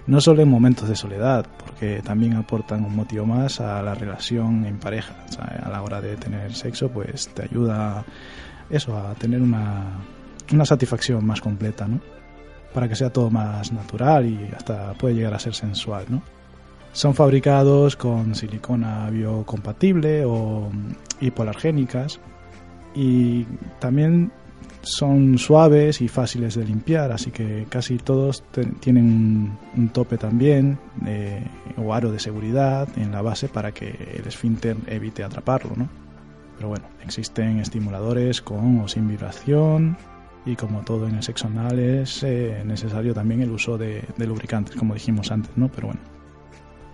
no 0.08 0.22
solo 0.22 0.42
en 0.42 0.50
momentos 0.50 0.88
de 0.88 0.96
soledad, 0.96 1.46
porque 1.60 2.02
también 2.02 2.34
aportan 2.36 2.84
un 2.84 2.96
motivo 2.96 3.26
más 3.26 3.60
a 3.60 3.82
la 3.84 3.94
relación 3.94 4.66
en 4.66 4.80
pareja. 4.80 5.14
a 5.38 5.70
la 5.70 5.82
hora 5.84 6.02
de 6.02 6.16
tener 6.16 6.54
sexo, 6.56 6.90
pues 6.90 7.28
te 7.30 7.44
ayuda 7.44 8.06
eso, 8.70 8.98
a 8.98 9.14
tener 9.16 9.42
una, 9.42 10.00
una 10.52 10.66
satisfacción 10.66 11.26
más 11.26 11.42
completa, 11.42 11.88
¿no? 11.88 12.00
Para 12.74 12.88
que 12.88 12.96
sea 12.96 13.12
todo 13.12 13.30
más 13.30 13.72
natural 13.72 14.26
y 14.26 14.50
hasta 14.56 14.94
puede 14.94 15.16
llegar 15.16 15.34
a 15.34 15.40
ser 15.40 15.56
sensual, 15.56 16.06
¿no? 16.10 16.22
Son 16.94 17.14
fabricados 17.14 17.96
con 17.96 18.34
silicona 18.34 19.10
biocompatible 19.10 20.26
o 20.26 20.70
hipoalergénicas 21.22 22.20
y 22.96 23.46
también 23.80 24.32
son 24.82 25.38
suaves 25.38 26.02
y 26.02 26.08
fáciles 26.08 26.56
de 26.56 26.66
limpiar, 26.66 27.12
así 27.12 27.32
que 27.32 27.66
casi 27.70 27.98
todos 27.98 28.44
tienen 28.80 29.58
un, 29.76 29.90
tope 29.90 30.18
también 30.18 30.80
eh, 31.06 31.44
o 31.78 31.94
aro 31.94 32.12
de 32.12 32.20
seguridad 32.20 32.88
en 32.96 33.12
la 33.12 33.22
base 33.22 33.50
para 33.50 33.72
que 33.72 34.16
el 34.18 34.28
esfínter 34.28 34.78
evite 34.88 35.24
atraparlo, 35.24 35.76
¿no? 35.76 35.90
Pero 36.56 36.70
bueno, 36.70 36.86
existen 37.04 37.60
estimuladores 37.60 38.42
con 38.42 38.80
o 38.80 38.88
sin 38.88 39.08
vibración 39.08 39.98
y 40.48 40.56
como 40.56 40.82
todo 40.82 41.08
en 41.08 41.16
el 41.16 41.24
sexo 41.24 41.48
anal 41.48 41.78
es 41.78 42.24
eh, 42.24 42.64
necesario 42.66 43.14
también 43.14 43.42
el 43.42 43.52
uso 43.52 43.78
de, 43.78 44.04
de 44.18 44.28
lubricantes, 44.28 44.76
como 44.76 44.94
dijimos 44.94 45.32
antes, 45.32 45.52
¿no? 45.56 45.70
Pero 45.70 45.88
bueno, 45.88 46.00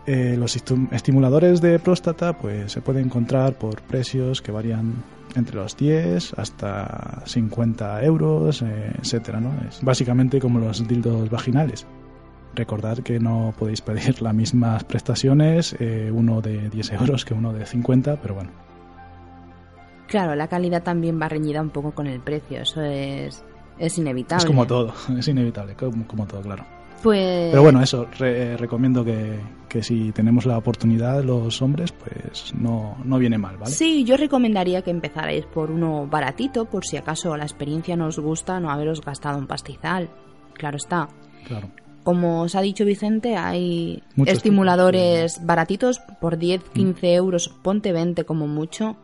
eh, 0.06 0.36
los 0.38 0.56
estimuladores 0.92 1.62
de 1.62 1.80
próstata 1.80 2.38
pues 2.38 2.74
se 2.74 2.82
pueden 2.82 3.06
encontrar 3.06 3.54
por 3.54 3.82
precios 3.84 4.42
que 4.42 4.52
varían 4.52 4.96
entre 5.36 5.56
los 5.56 5.78
10 5.78 6.34
hasta 6.34 7.24
50 7.26 8.04
euros, 8.04 8.62
eh, 8.63 8.92
etcétera, 9.00 9.39
¿no? 9.39 9.52
Es 9.68 9.82
básicamente 9.82 10.39
como 10.39 10.60
los 10.60 10.86
dildos 10.88 11.30
vaginales. 11.30 11.88
Recordad 12.54 13.00
que 13.00 13.20
no 13.20 13.54
podéis 13.58 13.82
pedir 13.82 14.22
las 14.22 14.34
mismas 14.34 14.84
prestaciones, 14.84 15.76
eh, 15.80 16.12
uno 16.13 16.42
de 16.42 16.70
10 16.70 16.92
euros 16.94 17.24
que 17.24 17.34
uno 17.34 17.54
de 17.54 17.66
50, 17.66 18.18
pero 18.22 18.36
bueno. 18.36 18.52
Claro, 20.13 20.36
la 20.36 20.47
calidad 20.47 20.84
también 20.84 21.19
va 21.19 21.28
reñida 21.28 21.60
un 21.60 21.71
poco 21.71 21.89
con 21.89 22.06
el 22.06 22.19
precio, 22.19 22.62
eso 22.62 22.84
es, 22.84 23.43
es 23.80 23.97
inevitable. 23.97 24.43
Es 24.43 24.45
como 24.45 24.67
todo, 24.67 24.93
es 25.17 25.28
inevitable, 25.28 25.73
como 25.73 26.28
todo, 26.28 26.39
claro. 26.39 26.63
Pues... 27.02 27.49
Pero 27.49 27.63
bueno, 27.63 27.82
eso, 27.82 28.06
recomiendo 28.19 29.04
que, 29.04 29.39
que, 29.67 29.82
si 29.82 30.12
tenemos 30.12 30.45
la 30.45 30.60
oportunidad 30.60 31.23
los 31.23 31.60
hombres, 31.63 31.91
pues 31.93 32.54
no, 32.54 32.95
no 33.04 33.17
viene 33.17 33.39
mal, 33.39 33.58
¿vale? 33.58 33.71
Sí, 33.71 34.04
yo 34.04 34.15
recomendaría 34.15 34.84
que 34.84 34.91
empezarais 34.91 35.47
por 35.47 35.71
uno 35.71 36.06
baratito, 36.06 36.65
por 36.65 36.86
si 36.86 36.97
acaso 36.97 37.36
la 37.36 37.45
experiencia 37.45 37.95
no 37.95 38.06
os 38.06 38.19
gusta, 38.19 38.60
no 38.60 38.69
haberos 38.69 39.02
gastado 39.02 39.39
un 39.39 39.47
pastizal. 39.47 40.12
Claro 40.54 40.78
está. 40.78 41.10
Claro. 41.47 41.71
Como 42.04 42.41
os 42.41 42.54
ha 42.54 42.62
dicho 42.62 42.86
Vicente, 42.86 43.36
hay 43.36 44.04
estimuladores 44.28 45.43
baratitos 45.43 46.02
por 46.21 46.38
10, 46.38 46.62
15 46.69 47.08
mm. 47.08 47.10
euros, 47.15 47.49
ponte 47.63 47.91
20 47.91 48.26
como 48.26 48.45
mucho. 48.45 48.95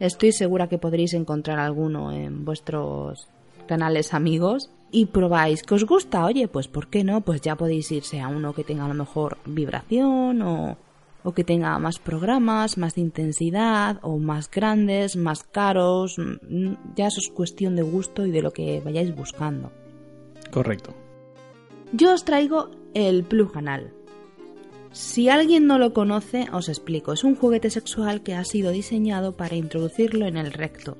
Estoy 0.00 0.32
segura 0.32 0.68
que 0.68 0.78
podréis 0.78 1.14
encontrar 1.14 1.58
alguno 1.58 2.12
en 2.12 2.44
vuestros 2.44 3.28
canales 3.66 4.12
amigos 4.12 4.70
y 4.90 5.06
probáis 5.06 5.62
que 5.62 5.74
os 5.74 5.84
gusta, 5.84 6.24
oye, 6.24 6.48
pues 6.48 6.68
¿por 6.68 6.88
qué 6.88 7.04
no? 7.04 7.20
Pues 7.20 7.40
ya 7.40 7.56
podéis 7.56 7.90
irse 7.90 8.20
a 8.20 8.28
uno 8.28 8.52
que 8.52 8.64
tenga 8.64 8.84
a 8.84 8.88
lo 8.88 8.94
mejor 8.94 9.38
vibración 9.44 10.42
o, 10.42 10.76
o 11.22 11.32
que 11.32 11.42
tenga 11.42 11.78
más 11.78 11.98
programas, 11.98 12.78
más 12.78 12.94
de 12.94 13.00
intensidad 13.00 13.98
o 14.02 14.18
más 14.18 14.50
grandes, 14.50 15.16
más 15.16 15.42
caros. 15.42 16.16
Mm, 16.18 16.74
ya 16.94 17.06
eso 17.06 17.20
es 17.20 17.30
cuestión 17.32 17.76
de 17.76 17.82
gusto 17.82 18.26
y 18.26 18.30
de 18.30 18.42
lo 18.42 18.52
que 18.52 18.80
vayáis 18.84 19.14
buscando. 19.14 19.72
Correcto. 20.50 20.94
Yo 21.92 22.12
os 22.12 22.24
traigo 22.24 22.70
el 22.94 23.24
plug 23.24 23.56
anal. 23.56 23.92
Si 24.94 25.28
alguien 25.28 25.66
no 25.66 25.80
lo 25.80 25.92
conoce, 25.92 26.46
os 26.52 26.68
explico. 26.68 27.12
Es 27.12 27.24
un 27.24 27.34
juguete 27.34 27.68
sexual 27.68 28.22
que 28.22 28.36
ha 28.36 28.44
sido 28.44 28.70
diseñado 28.70 29.36
para 29.36 29.56
introducirlo 29.56 30.26
en 30.28 30.36
el 30.36 30.52
recto 30.52 30.96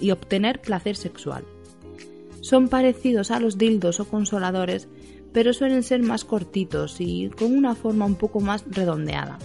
y 0.00 0.12
obtener 0.12 0.62
placer 0.62 0.96
sexual. 0.96 1.44
Son 2.40 2.68
parecidos 2.68 3.30
a 3.30 3.40
los 3.40 3.58
dildos 3.58 4.00
o 4.00 4.06
consoladores, 4.06 4.88
pero 5.34 5.52
suelen 5.52 5.82
ser 5.82 6.02
más 6.02 6.24
cortitos 6.24 7.02
y 7.02 7.28
con 7.28 7.54
una 7.54 7.74
forma 7.74 8.06
un 8.06 8.14
poco 8.14 8.40
más 8.40 8.64
redondeada. 8.66 9.38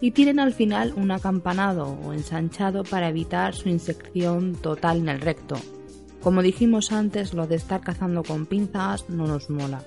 y 0.00 0.10
tienen 0.10 0.40
al 0.40 0.52
final 0.52 0.94
un 0.96 1.12
acampanado 1.12 1.96
o 2.04 2.12
ensanchado 2.12 2.82
para 2.82 3.08
evitar 3.08 3.54
su 3.54 3.68
insección 3.68 4.56
total 4.56 4.98
en 4.98 5.08
el 5.08 5.20
recto. 5.20 5.54
Como 6.22 6.42
dijimos 6.42 6.90
antes, 6.90 7.34
lo 7.34 7.46
de 7.46 7.54
estar 7.54 7.82
cazando 7.82 8.24
con 8.24 8.46
pinzas 8.46 9.08
no 9.08 9.28
nos 9.28 9.48
mola. 9.48 9.84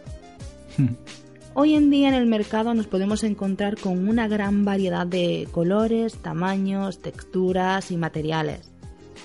Hoy 1.57 1.73
en 1.73 1.89
día 1.89 2.09
en 2.09 2.15
el 2.15 2.25
mercado 2.25 2.73
nos 2.73 2.87
podemos 2.87 3.23
encontrar 3.23 3.79
con 3.79 4.09
una 4.09 4.27
gran 4.27 4.65
variedad 4.65 5.07
de 5.07 5.47
colores, 5.53 6.17
tamaños, 6.17 7.01
texturas 7.01 7.91
y 7.91 7.95
materiales. 7.95 8.69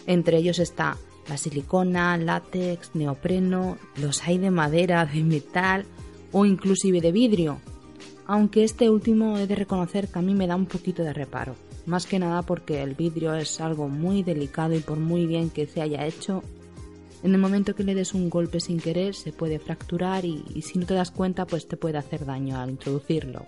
Entre 0.06 0.36
ellos 0.36 0.60
está 0.60 0.96
la 1.28 1.36
silicona, 1.36 2.16
látex, 2.16 2.94
neopreno, 2.94 3.78
los 3.96 4.22
hay 4.22 4.38
de 4.38 4.52
madera, 4.52 5.06
de 5.06 5.24
metal 5.24 5.86
o 6.30 6.46
inclusive 6.46 7.00
de 7.00 7.10
vidrio, 7.10 7.58
aunque 8.26 8.62
este 8.62 8.88
último 8.88 9.36
he 9.36 9.48
de 9.48 9.56
reconocer 9.56 10.06
que 10.06 10.20
a 10.20 10.22
mí 10.22 10.32
me 10.32 10.46
da 10.46 10.54
un 10.54 10.66
poquito 10.66 11.02
de 11.02 11.12
reparo, 11.12 11.56
más 11.86 12.06
que 12.06 12.20
nada 12.20 12.42
porque 12.42 12.80
el 12.80 12.94
vidrio 12.94 13.34
es 13.34 13.60
algo 13.60 13.88
muy 13.88 14.22
delicado 14.22 14.76
y 14.76 14.78
por 14.78 14.98
muy 15.00 15.26
bien 15.26 15.50
que 15.50 15.66
se 15.66 15.82
haya 15.82 16.06
hecho, 16.06 16.44
en 17.22 17.34
el 17.34 17.40
momento 17.40 17.74
que 17.74 17.84
le 17.84 17.94
des 17.94 18.14
un 18.14 18.30
golpe 18.30 18.60
sin 18.60 18.80
querer 18.80 19.14
se 19.14 19.32
puede 19.32 19.58
fracturar 19.58 20.24
y, 20.24 20.62
si 20.62 20.78
no 20.78 20.86
te 20.86 20.94
das 20.94 21.10
cuenta 21.10 21.46
pues 21.46 21.68
te 21.68 21.76
puede 21.76 21.98
hacer 21.98 22.24
daño 22.24 22.58
al 22.58 22.70
introducirlo. 22.70 23.46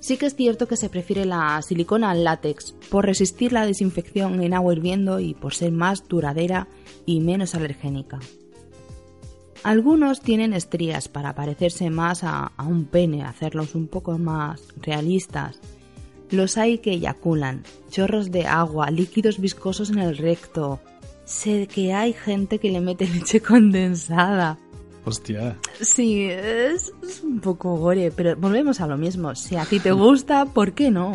Sí 0.00 0.18
que 0.18 0.26
es 0.26 0.34
cierto 0.34 0.68
que 0.68 0.76
se 0.76 0.90
prefiere 0.90 1.24
la 1.24 1.60
silicona 1.62 2.10
al 2.10 2.24
látex 2.24 2.72
por 2.90 3.06
resistir 3.06 3.52
la 3.52 3.64
desinfección 3.64 4.42
en 4.42 4.52
agua 4.52 4.74
hirviendo 4.74 5.18
y 5.20 5.34
por 5.34 5.54
ser 5.54 5.72
más 5.72 6.06
duradera 6.06 6.68
y 7.06 7.20
menos 7.20 7.54
alergénica. 7.54 8.20
Algunos 9.64 10.20
tienen 10.20 10.52
estrías 10.52 11.08
para 11.08 11.34
parecerse 11.34 11.88
más 11.88 12.22
a, 12.22 12.52
un 12.68 12.84
pene, 12.84 13.24
hacerlos 13.24 13.74
un 13.74 13.88
poco 13.88 14.18
más 14.18 14.60
realistas. 14.76 15.58
Los 16.30 16.58
hay 16.58 16.78
que 16.78 16.92
eyaculan, 16.92 17.62
chorros 17.88 18.30
de 18.30 18.46
agua, 18.46 18.90
líquidos 18.90 19.38
viscosos 19.38 19.88
en 19.88 20.00
el 20.00 20.18
recto. 20.18 20.80
Sé 21.24 21.66
que 21.66 21.92
hay 21.92 22.12
gente 22.12 22.58
que 22.58 22.70
le 22.70 22.80
mete 22.80 23.06
leche 23.06 23.40
condensada. 23.42 24.58
Hostia. 25.04 25.58
Sí, 25.80 26.28
es, 26.30 26.92
es 27.02 27.22
un 27.22 27.40
poco 27.40 27.76
gore, 27.76 28.10
pero 28.10 28.36
volvemos 28.36 28.80
a 28.80 28.86
lo 28.86 28.96
mismo. 28.96 29.34
Si 29.34 29.56
a 29.56 29.64
ti 29.64 29.78
te 29.78 29.92
gusta, 29.92 30.46
¿por 30.46 30.72
qué 30.72 30.90
no? 30.90 31.12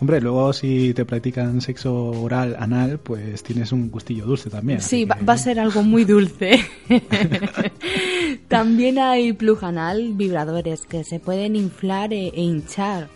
Hombre, 0.00 0.20
luego 0.20 0.52
si 0.52 0.92
te 0.92 1.04
practican 1.04 1.60
sexo 1.60 1.94
oral, 1.94 2.56
anal, 2.58 2.98
pues 2.98 3.42
tienes 3.42 3.72
un 3.72 3.90
gustillo 3.90 4.26
dulce 4.26 4.50
también. 4.50 4.80
Sí, 4.80 5.04
va, 5.04 5.16
a 5.26 5.38
ser 5.38 5.58
algo 5.58 5.82
muy 5.82 6.04
dulce. 6.04 6.60
también 8.48 8.98
hay 8.98 9.32
plug 9.32 9.64
anal 9.64 10.12
vibradores 10.14 10.84
que 10.86 11.04
se 11.04 11.20
pueden 11.20 11.56
inflar 11.56 12.12
e, 12.12 12.28
e, 12.28 12.40
hinchar. 12.42 13.08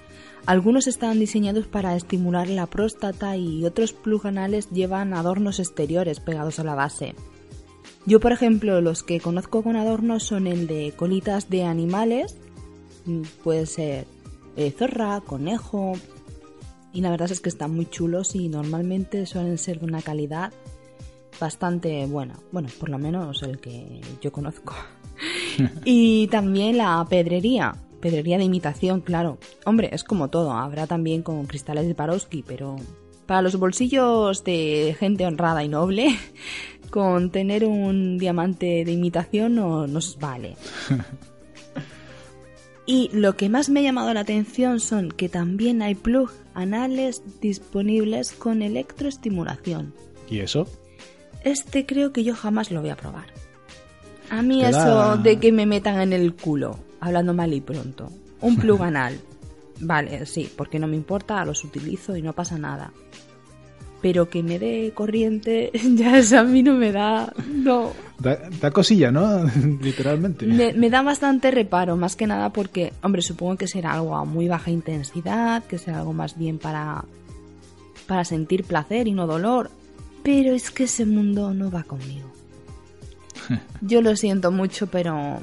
Algunos 0.47 0.87
están 0.87 1.19
diseñados 1.19 1.67
para 1.67 1.97
estimular 1.97 2.49
la 2.49 2.67
próstata 2.67 3.37
y 3.37 3.65
otros 3.65 3.93
plug 3.93 4.27
anales 4.27 4.71
llevan 4.71 5.15
adornos 5.15 5.59
exteriores 5.59 6.21
pegados 6.21 6.59
a 6.59 6.65
la 6.65 6.75
base. 6.75 7.15
Yo, 8.07 8.21
por 8.21 8.33
ejemplo, 8.33 8.81
los 8.81 9.03
que 9.03 9.21
conozco 9.21 9.63
con 9.63 9.77
adornos 9.77 10.23
son 10.23 10.47
el 10.47 10.67
de 10.67 10.95
colitas 10.97 11.51
de 11.51 11.65
animales, 11.65 12.37
mm, 13.05 13.23
puede 13.45 13.67
ser 13.67 14.07
eh, 14.57 14.71
zorra, 14.71 15.21
conejo, 15.21 15.93
y 16.93 17.01
la 17.01 17.11
verdad 17.11 17.31
es 17.31 17.41
que 17.41 17.49
están 17.49 17.75
muy 17.75 17.87
chulos 17.87 18.35
y 18.35 18.49
normalmente 18.49 19.27
suelen 19.27 19.59
ser 19.59 19.81
de 19.81 19.87
una 19.87 20.03
calidad 20.03 20.53
bastante 21.39 22.07
buena. 22.07 22.35
Bueno, 22.51 22.69
por 22.81 22.89
lo 22.89 22.99
menos 22.99 23.43
el 23.43 23.59
que 23.59 24.01
yo 24.21 24.33
conozco. 24.33 24.75
y 25.85 26.27
también 26.29 26.79
la 26.79 27.07
pedrería. 27.09 27.75
Pedrería 28.01 28.39
de 28.39 28.45
imitación, 28.45 29.01
claro. 29.01 29.39
Hombre, 29.65 29.91
es 29.93 30.05
como 30.05 30.29
todo. 30.29 30.53
Habrá 30.53 30.87
también 30.87 31.23
con 31.23 31.47
cristales 31.47 31.87
de 31.87 31.95
Paroski, 31.95 32.45
pero 32.47 32.77
para 33.27 33.43
los 33.43 33.57
bolsillos 33.57 34.45
de 34.45 34.97
gente 34.99 35.27
honrada 35.27 35.63
y 35.65 35.69
noble, 35.69 36.17
con 36.91 37.31
tener 37.31 37.65
un 37.65 38.19
diamante 38.19 38.85
de 38.85 38.93
imitación 38.93 39.55
no 39.55 39.87
nos 39.87 40.19
vale. 40.19 40.57
Y 42.91 43.11
lo 43.13 43.37
que 43.37 43.51
más 43.51 43.69
me 43.69 43.81
ha 43.81 43.83
llamado 43.83 44.15
la 44.15 44.21
atención 44.21 44.81
son 44.81 45.11
que 45.11 45.29
también 45.29 45.83
hay 45.83 45.95
plug 45.95 46.31
anales 46.55 47.23
disponibles 47.39 48.33
con 48.33 48.63
electroestimulación. 48.63 49.93
¿Y 50.31 50.39
eso? 50.39 50.67
Este 51.45 51.85
creo 51.85 52.15
que 52.15 52.25
yo 52.25 52.35
jamás 52.35 52.71
lo 52.71 52.81
voy 52.81 52.89
a 52.89 52.97
probar. 52.97 53.27
A 54.31 54.41
mí 54.41 54.65
eso 54.65 55.19
de 55.19 55.39
que 55.39 55.53
me 55.53 55.67
metan 55.67 56.01
en 56.01 56.15
el 56.15 56.35
culo, 56.35 56.79
hablando 57.01 57.35
mal 57.35 57.53
y 57.53 57.61
pronto. 57.61 58.11
Un 58.41 58.57
plug 58.57 58.83
anal. 58.83 59.19
Vale, 59.81 60.27
sí, 60.27 60.51
porque 60.57 60.79
no 60.79 60.89
me 60.89 60.97
importa, 60.97 61.45
los 61.45 61.63
utilizo 61.65 62.17
y 62.17 62.23
no 62.23 62.33
pasa 62.33 62.59
nada 62.59 62.93
pero 64.01 64.29
que 64.29 64.43
me 64.43 64.59
dé 64.59 64.93
corriente, 64.95 65.71
ya 65.95 66.19
eso 66.19 66.39
a 66.39 66.45
mí 66.45 66.63
no 66.63 66.75
me 66.75 66.93
da, 66.93 67.33
no. 67.47 67.93
Da, 68.19 68.71
cosilla, 68.71 69.11
¿no? 69.11 69.45
Literalmente. 69.81 70.47
Me, 70.47 70.91
da 70.91 71.03
bastante 71.03 71.51
reparo, 71.51 71.97
más 71.97 72.17
que 72.17 72.27
nada 72.27 72.51
porque, 72.51 72.93
hombre, 73.03 73.23
supongo 73.23 73.57
que 73.57 73.69
será 73.69 73.93
algo 73.93 74.17
a 74.17 74.25
muy 74.25 74.49
baja 74.49 74.71
intensidad, 74.71 75.65
que 75.65 75.79
será 75.79 76.01
algo 76.01 76.13
más 76.13 76.37
bien 76.37 76.59
para, 76.59 77.05
para 78.07 78.25
sentir 78.25 78.65
placer 78.65 79.09
y 79.09 79.13
no 79.13 79.27
dolor, 79.27 79.71
pero 80.23 80.53
es 80.53 80.71
que 80.71 80.85
ese 80.85 81.07
mundo 81.07 81.55
no 81.55 81.71
va 81.71 81.83
conmigo. 81.85 82.29
Yo 83.81 84.03
lo 84.03 84.15
siento 84.15 84.51
mucho, 84.51 84.89
pero 84.89 85.41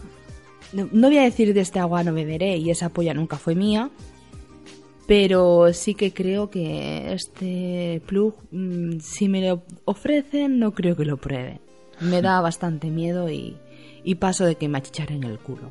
no 0.73 1.07
voy 1.07 1.17
a 1.17 1.23
decir 1.23 1.53
de 1.53 1.61
este 1.61 1.79
agua 1.79 2.03
no 2.03 2.13
beberé 2.13 2.57
y 2.57 2.69
esa 2.69 2.89
polla 2.89 3.13
nunca 3.13 3.37
fue 3.37 3.55
mía, 3.55 3.89
pero 5.07 5.71
sí 5.73 5.93
que 5.93 6.13
creo 6.13 6.49
que 6.49 7.13
este 7.13 8.01
plug, 8.05 8.35
mm, 8.51 8.99
si 8.99 9.29
me 9.29 9.47
lo 9.47 9.63
ofrecen, 9.85 10.59
no 10.59 10.73
creo 10.73 10.95
que 10.95 11.05
lo 11.05 11.17
pruebe. 11.17 11.61
Me 12.01 12.21
da 12.21 12.41
bastante 12.41 12.89
miedo 12.89 13.29
y, 13.29 13.57
paso 14.19 14.45
de 14.45 14.55
que 14.55 14.67
me 14.67 14.77
achicharen 14.77 15.23
el 15.23 15.39
culo. 15.39 15.69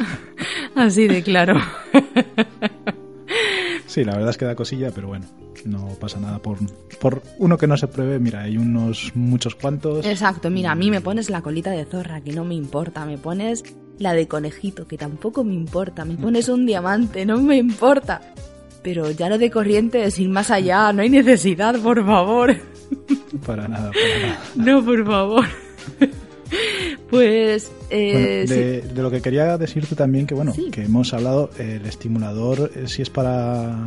Así 0.74 1.06
de 1.06 1.22
claro. 1.22 1.60
sí, 3.86 4.04
la 4.04 4.14
verdad 4.14 4.30
es 4.30 4.36
que 4.36 4.44
da 4.44 4.54
cosilla, 4.54 4.90
pero 4.90 5.08
bueno, 5.08 5.26
no 5.64 5.88
pasa 6.00 6.20
nada 6.20 6.38
por, 6.40 6.58
por 7.00 7.22
uno 7.38 7.56
que 7.56 7.66
no 7.66 7.76
se 7.76 7.88
pruebe. 7.88 8.18
Mira, 8.18 8.42
hay 8.42 8.58
unos 8.58 9.12
muchos 9.14 9.54
cuantos. 9.54 10.04
Exacto, 10.04 10.50
mira, 10.50 10.72
a 10.72 10.74
mí 10.74 10.90
me 10.90 11.00
pones 11.00 11.30
la 11.30 11.40
colita 11.40 11.70
de 11.70 11.84
zorra, 11.84 12.20
que 12.20 12.32
no 12.32 12.44
me 12.44 12.54
importa. 12.54 13.06
Me 13.06 13.16
pones 13.16 13.62
la 13.98 14.14
de 14.14 14.28
conejito, 14.28 14.86
que 14.86 14.98
tampoco 14.98 15.44
me 15.44 15.54
importa. 15.54 16.04
Me 16.04 16.16
pones 16.16 16.48
un 16.48 16.66
diamante, 16.66 17.24
no 17.24 17.40
me 17.40 17.56
importa 17.56 18.20
pero 18.86 19.10
ya 19.10 19.28
lo 19.28 19.36
de 19.36 19.50
corriente 19.50 20.04
es 20.04 20.16
ir 20.20 20.28
más 20.28 20.48
allá, 20.48 20.92
no 20.92 21.02
hay 21.02 21.10
necesidad, 21.10 21.74
por 21.80 22.06
favor. 22.06 22.54
Para 23.44 23.66
nada, 23.66 23.90
para 23.90 24.28
nada. 24.28 24.40
No, 24.54 24.84
por 24.84 25.04
favor. 25.04 25.44
Pues 27.10 27.72
eh, 27.90 28.44
de, 28.48 29.02
lo 29.02 29.10
que 29.10 29.20
quería 29.20 29.58
decirte 29.58 29.96
también 29.96 30.26
que 30.26 30.34
bueno 30.34 30.52
que 30.72 30.84
hemos 30.84 31.12
hablado 31.14 31.50
el 31.58 31.84
estimulador 31.86 32.70
eh, 32.74 32.86
si 32.86 33.02
es 33.02 33.10
para 33.10 33.84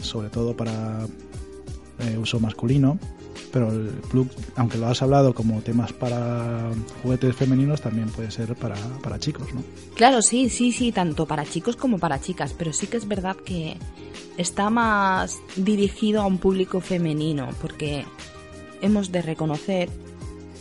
sobre 0.00 0.30
todo 0.30 0.56
para 0.56 1.06
eh, 2.00 2.18
uso 2.18 2.40
masculino 2.40 2.98
pero 3.52 3.70
el 3.70 3.88
plug, 4.10 4.28
aunque 4.56 4.78
lo 4.78 4.86
has 4.86 5.02
hablado 5.02 5.34
como 5.34 5.60
temas 5.60 5.92
para 5.92 6.70
juguetes 7.02 7.36
femeninos, 7.36 7.80
también 7.80 8.08
puede 8.08 8.30
ser 8.30 8.54
para, 8.54 8.76
para 9.02 9.18
chicos, 9.18 9.52
¿no? 9.54 9.62
Claro, 9.94 10.22
sí, 10.22 10.48
sí, 10.48 10.72
sí, 10.72 10.92
tanto 10.92 11.26
para 11.26 11.44
chicos 11.44 11.76
como 11.76 11.98
para 11.98 12.20
chicas, 12.20 12.54
pero 12.56 12.72
sí 12.72 12.86
que 12.86 12.96
es 12.96 13.08
verdad 13.08 13.36
que 13.36 13.76
está 14.36 14.70
más 14.70 15.38
dirigido 15.56 16.22
a 16.22 16.26
un 16.26 16.38
público 16.38 16.80
femenino, 16.80 17.48
porque 17.60 18.04
hemos 18.80 19.12
de 19.12 19.22
reconocer 19.22 19.88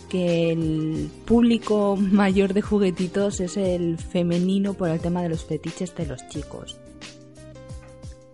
que 0.10 0.52
el 0.52 1.10
público 1.26 1.96
mayor 2.00 2.54
de 2.54 2.62
juguetitos 2.62 3.40
es 3.40 3.58
el 3.58 3.98
femenino 3.98 4.74
por 4.74 4.90
el 4.90 5.00
tema 5.00 5.22
de 5.22 5.30
los 5.30 5.46
fetiches 5.46 5.96
de 5.96 6.08
los 6.08 6.28
chicos 6.30 6.80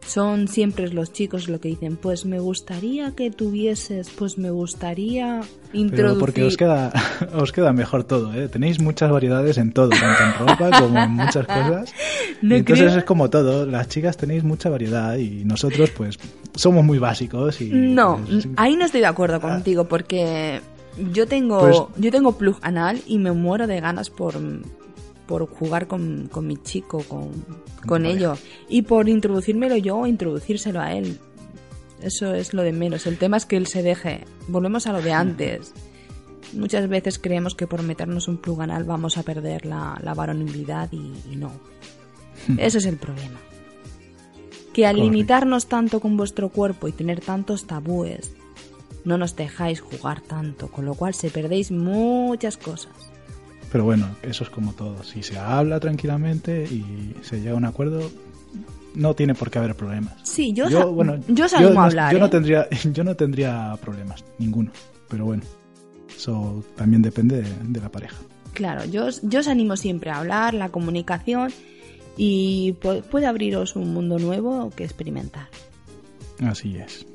son 0.06 0.48
siempre 0.48 0.88
los 0.90 1.12
chicos 1.12 1.48
lo 1.48 1.60
que 1.60 1.70
dicen, 1.70 1.98
pues 1.98 2.26
me 2.26 2.40
gustaría 2.40 3.12
que 3.16 3.32
tuvieses, 3.32 4.10
pues 4.10 4.38
me 4.38 4.50
gustaría 4.50 5.42
introducir... 5.74 5.96
Pero 5.96 6.20
porque 6.20 6.44
os 6.44 6.58
queda, 6.58 6.92
os 7.34 7.52
queda 7.52 7.74
mejor 7.74 8.04
todo, 8.04 8.34
¿eh? 8.34 8.48
Tenéis 8.48 8.80
muchas 8.80 9.12
variedades 9.12 9.58
en 9.58 9.72
todo, 9.72 9.90
tanto 9.90 10.24
en 10.24 10.48
ropa 10.48 10.80
como 10.80 11.00
en 11.00 11.12
muchas 11.12 11.46
cosas. 11.48 11.94
entonces 12.42 12.96
es 12.96 13.04
como 13.04 13.30
todo, 13.30 13.66
las 13.66 13.88
chicas 13.88 14.18
tenéis 14.18 14.44
mucha 14.44 14.70
variedad 14.70 15.18
y 15.18 15.44
nosotros 15.46 15.90
pues 15.92 16.20
somos 16.56 16.84
muy 16.84 17.00
básicos 17.00 17.62
y... 17.62 17.70
No, 17.70 18.22
pues, 18.26 18.48
ahí 18.58 18.76
no 18.76 18.86
estoy 18.86 19.02
de 19.02 19.08
acuerdo 19.08 19.42
contigo 19.42 19.86
porque 19.86 20.62
yo 21.12 21.28
tengo, 21.28 21.60
pues 21.60 21.78
yo 21.98 22.12
tengo 22.12 22.38
plug 22.38 22.58
anal 22.62 23.02
y 23.06 23.18
me 23.18 23.32
muero 23.32 23.68
de 23.68 23.82
ganas 23.82 24.10
por 24.10 24.36
por 25.28 25.48
jugar 25.48 25.88
con, 25.88 26.30
mi 26.42 26.58
chico, 26.58 27.04
con, 27.08 27.32
con 27.86 28.06
ello. 28.06 28.38
Y 28.70 28.84
por 28.84 29.10
introducírmelo 29.10 29.78
yo 29.78 29.98
o 29.98 30.08
introducírselo 30.08 30.80
a 30.80 30.94
él. 30.94 31.20
Eso 32.02 32.34
es 32.34 32.54
lo 32.54 32.62
de 32.62 32.72
menos. 32.72 33.08
El 33.08 33.18
tema 33.18 33.38
es 33.38 33.46
que 33.46 33.58
él 33.58 33.68
se 33.68 33.82
deje. 33.82 34.26
Volvemos 34.48 34.88
a 34.88 34.94
lo 34.94 35.02
de 35.02 35.12
antes. 35.14 35.74
Muchas 36.54 36.88
veces 36.88 37.20
creemos 37.20 37.56
que 37.56 37.68
por 37.68 37.82
meternos 37.82 38.28
un 38.28 38.38
plug 38.38 38.62
anal 38.62 38.84
vamos 38.84 39.18
a 39.18 39.24
perder 39.24 39.66
la, 39.66 40.00
la 40.04 40.14
varonilidad 40.14 40.92
y, 40.92 41.36
no. 41.36 41.52
Ese 42.58 42.78
es 42.78 42.86
el 42.86 42.98
problema. 42.98 43.40
que 44.74 44.86
al 44.86 44.98
limitarnos 44.98 45.68
tanto 45.68 46.00
con 46.00 46.18
vuestro 46.18 46.50
cuerpo 46.50 46.88
y 46.88 46.92
tener 46.92 47.22
tantos 47.22 47.66
tabúes, 47.66 48.34
no 49.06 49.18
nos 49.18 49.36
dejáis 49.36 49.82
jugar 49.82 50.22
tanto, 50.22 50.68
con 50.68 50.86
lo 50.86 50.96
cual 50.96 51.14
se 51.14 51.30
perdéis 51.30 51.72
muchas 51.72 52.58
cosas. 52.58 52.92
Pero 53.76 53.84
bueno, 53.84 54.08
eso 54.22 54.46
es 54.46 54.50
como 54.50 54.72
todo. 54.72 55.04
Si 55.04 55.22
se 55.22 55.38
habla 55.38 55.82
tranquilamente 55.82 56.64
y 56.64 57.14
se 57.24 57.42
llega 57.42 57.52
a 57.52 57.56
un 57.56 57.66
acuerdo, 57.66 58.10
no 58.94 59.14
tiene 59.16 59.36
por 59.36 59.52
qué 59.52 59.60
haber 59.60 59.76
problemas. 59.76 60.14
Sí, 60.24 60.54
yo, 60.54 60.70
yo, 60.70 60.94
bueno, 60.94 61.18
yo 61.28 61.46
no, 61.60 61.82
hablar. 61.82 62.14
Yo, 62.14 62.20
no 62.20 62.28
¿eh? 62.28 62.30
tendría, 62.30 62.70
yo 62.94 63.04
no 63.04 63.16
tendría 63.16 63.78
problemas, 63.82 64.24
ninguno. 64.38 64.72
Pero 65.10 65.26
bueno, 65.26 65.44
eso 66.16 66.64
también 66.78 67.02
depende 67.02 67.42
de, 67.42 67.82
la 67.82 67.90
pareja. 67.90 68.16
Claro, 68.54 68.86
yo, 68.86 69.10
yo 69.24 69.42
os 69.42 69.48
animo 69.50 69.76
siempre 69.76 70.10
a 70.10 70.20
hablar, 70.20 70.54
la 70.54 70.70
comunicación 70.70 71.52
y 72.16 72.78
puede 73.12 73.26
abriros 73.26 73.76
un 73.76 73.94
mundo 73.94 74.20
nuevo 74.20 74.70
que 74.70 74.86
experimentar. 74.86 75.50
Así 76.40 76.78
es. 76.78 77.06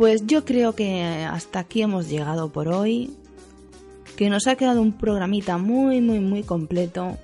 Pues 0.00 0.26
yo 0.26 0.46
creo 0.46 0.74
que 0.74 1.02
hasta 1.30 1.58
aquí 1.58 1.82
hemos 1.82 2.08
llegado 2.08 2.48
por 2.48 2.68
hoy, 2.68 3.10
que 4.16 4.30
nos 4.30 4.46
ha 4.46 4.56
quedado 4.56 4.80
un 4.80 4.92
programita 4.92 5.58
muy, 5.58 6.00
muy, 6.00 6.20
muy 6.20 6.42
completo. 6.42 7.18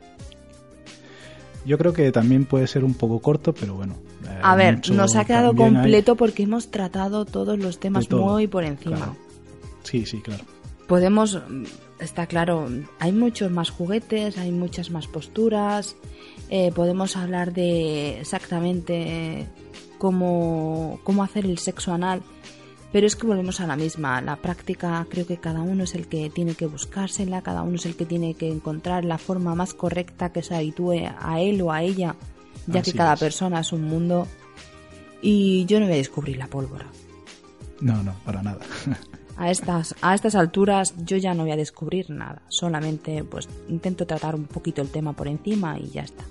Yo 1.65 1.79
creo 1.79 1.95
que 1.95 2.13
también 2.13 2.45
puede 2.45 2.67
ser 2.67 2.85
un 2.85 2.93
poco 2.93 3.21
corto, 3.21 3.55
pero 3.55 3.77
bueno. 3.77 3.95
Eh, 4.25 4.41
a 4.43 4.55
ver, 4.57 4.91
nos 4.91 5.17
ha 5.17 5.25
quedado 5.25 5.57
completo 5.57 6.17
porque 6.17 6.43
hemos 6.43 6.71
tratado 6.71 7.25
todos 7.25 7.59
los 7.59 7.81
temas 7.81 8.11
muy 8.11 8.47
por 8.47 8.63
encima. 8.63 9.17
Sí, 9.83 10.05
sí, 10.05 10.21
claro. 10.21 10.45
Podemos, 10.87 11.41
está 11.99 12.27
claro, 12.27 12.69
hay 12.99 13.13
muchos 13.13 13.51
más 13.51 13.71
juguetes, 13.71 14.37
hay 14.37 14.53
muchas 14.53 14.91
más 14.91 15.07
posturas, 15.07 15.97
eh, 16.51 16.73
podemos 16.75 17.17
hablar 17.17 17.55
de 17.55 18.21
exactamente 18.21 19.47
cómo, 19.97 21.01
cómo 21.05 21.25
hacer 21.25 21.47
el 21.47 21.57
sexo 21.57 21.95
anal 21.95 22.21
pero 22.93 23.07
es 23.07 23.17
que 23.17 23.27
volvemos 23.27 23.61
a 23.61 23.67
la 23.67 23.77
misma. 23.77 24.21
La 24.21 24.37
práctica 24.37 25.07
creo 25.11 25.27
que 25.27 25.39
cada 25.39 25.61
uno 25.61 25.85
es 25.85 25.95
el 25.95 26.07
que 26.07 26.31
tiene 26.31 26.55
que 26.55 26.67
buscársela, 26.67 27.43
cada 27.43 27.63
uno 27.63 27.77
es 27.77 27.87
el 27.87 27.97
que 27.97 28.07
tiene 28.07 28.35
que 28.35 28.51
encontrar 28.51 29.05
la 29.05 29.19
forma 29.19 29.55
más 29.55 29.75
correcta 29.75 30.33
que 30.33 30.43
se 30.43 30.55
habitúe 30.55 31.09
a 31.19 31.41
él 31.41 31.61
o 31.63 31.73
a 31.73 31.83
ella, 31.83 32.17
ya 32.67 32.83
que 32.83 32.93
cada 32.93 33.17
persona 33.17 33.61
es 33.61 33.73
un 33.73 33.83
mundo. 33.83 34.27
Y 35.23 35.65
yo 35.67 35.81
no 35.81 35.87
voy 35.87 35.95
a 35.95 35.99
descubrir 35.99 36.37
la 36.37 36.47
pólvora. 36.47 36.87
No, 37.81 38.03
no, 38.03 38.15
para 38.25 38.43
nada. 38.43 38.61
a 39.37 39.51
estas, 39.51 39.95
a 40.01 40.15
estas 40.15 40.35
alturas 40.35 40.95
yo 41.05 41.17
ya 41.17 41.35
no 41.35 41.43
voy 41.43 41.53
a 41.53 41.57
descubrir 41.57 42.11
nada. 42.11 42.43
Solamente 42.49 43.25
pues 43.25 43.49
intento 43.69 44.07
tratar 44.07 44.35
un 44.35 44.45
poquito 44.45 44.83
el 44.83 44.89
tema 44.89 45.13
por 45.13 45.29
encima 45.29 45.79
y 45.79 45.89
ya 45.91 46.03
está. 46.03 46.25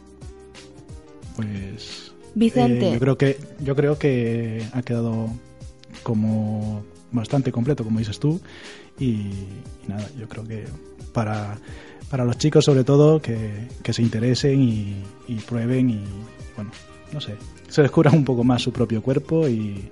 Pues 1.35 2.13
Vicente. 2.33 2.89
Eh, 2.89 2.93
yo 2.93 2.99
creo 2.99 3.17
que 3.17 3.37
yo 3.59 3.75
creo 3.75 3.97
que 3.97 4.65
ha 4.73 4.81
quedado 4.81 5.29
como 6.05 6.83
bastante 7.11 7.51
completo, 7.51 7.83
como 7.83 7.97
dices 7.97 8.19
tú. 8.19 8.39
Y, 8.99 9.31
nada, 9.87 10.07
yo 10.19 10.29
creo 10.29 10.43
que 10.45 10.65
para, 11.11 11.57
para 12.11 12.23
los 12.23 12.37
chicos 12.37 12.63
sobre 12.63 12.83
todo 12.83 13.19
que, 13.19 13.67
se 13.89 14.01
interesen 14.03 14.61
y, 14.61 15.35
prueben 15.47 15.89
y, 15.89 16.03
bueno, 16.55 16.69
no 17.11 17.19
sé, 17.19 17.35
se 17.67 17.81
descubran 17.81 18.15
un 18.15 18.23
poco 18.23 18.43
más 18.43 18.61
su 18.61 18.71
propio 18.71 19.01
cuerpo 19.01 19.47
y, 19.47 19.89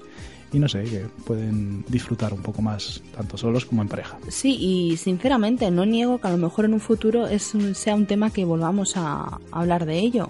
y 0.54 0.60
no 0.60 0.70
sé, 0.70 0.84
que 0.84 1.08
pueden 1.26 1.84
disfrutar 1.88 2.32
un 2.32 2.44
poco 2.44 2.62
más, 2.62 3.02
tanto 3.16 3.36
solos 3.36 3.66
como 3.66 3.82
en 3.82 3.88
pareja. 3.88 4.20
Sí, 4.28 4.56
y 4.60 4.98
sinceramente 4.98 5.72
no 5.72 5.88
niego 5.88 6.20
que 6.20 6.28
a 6.28 6.32
lo 6.32 6.38
mejor 6.38 6.66
en 6.66 6.76
un 6.76 6.80
futuro 6.80 7.26
es, 7.26 7.54
sea 7.74 7.96
un 7.96 8.06
tema 8.06 8.30
que 8.30 8.46
volvamos 8.46 8.94
a 8.98 9.40
hablar 9.52 9.88
de 9.88 9.98
ello. 9.98 10.28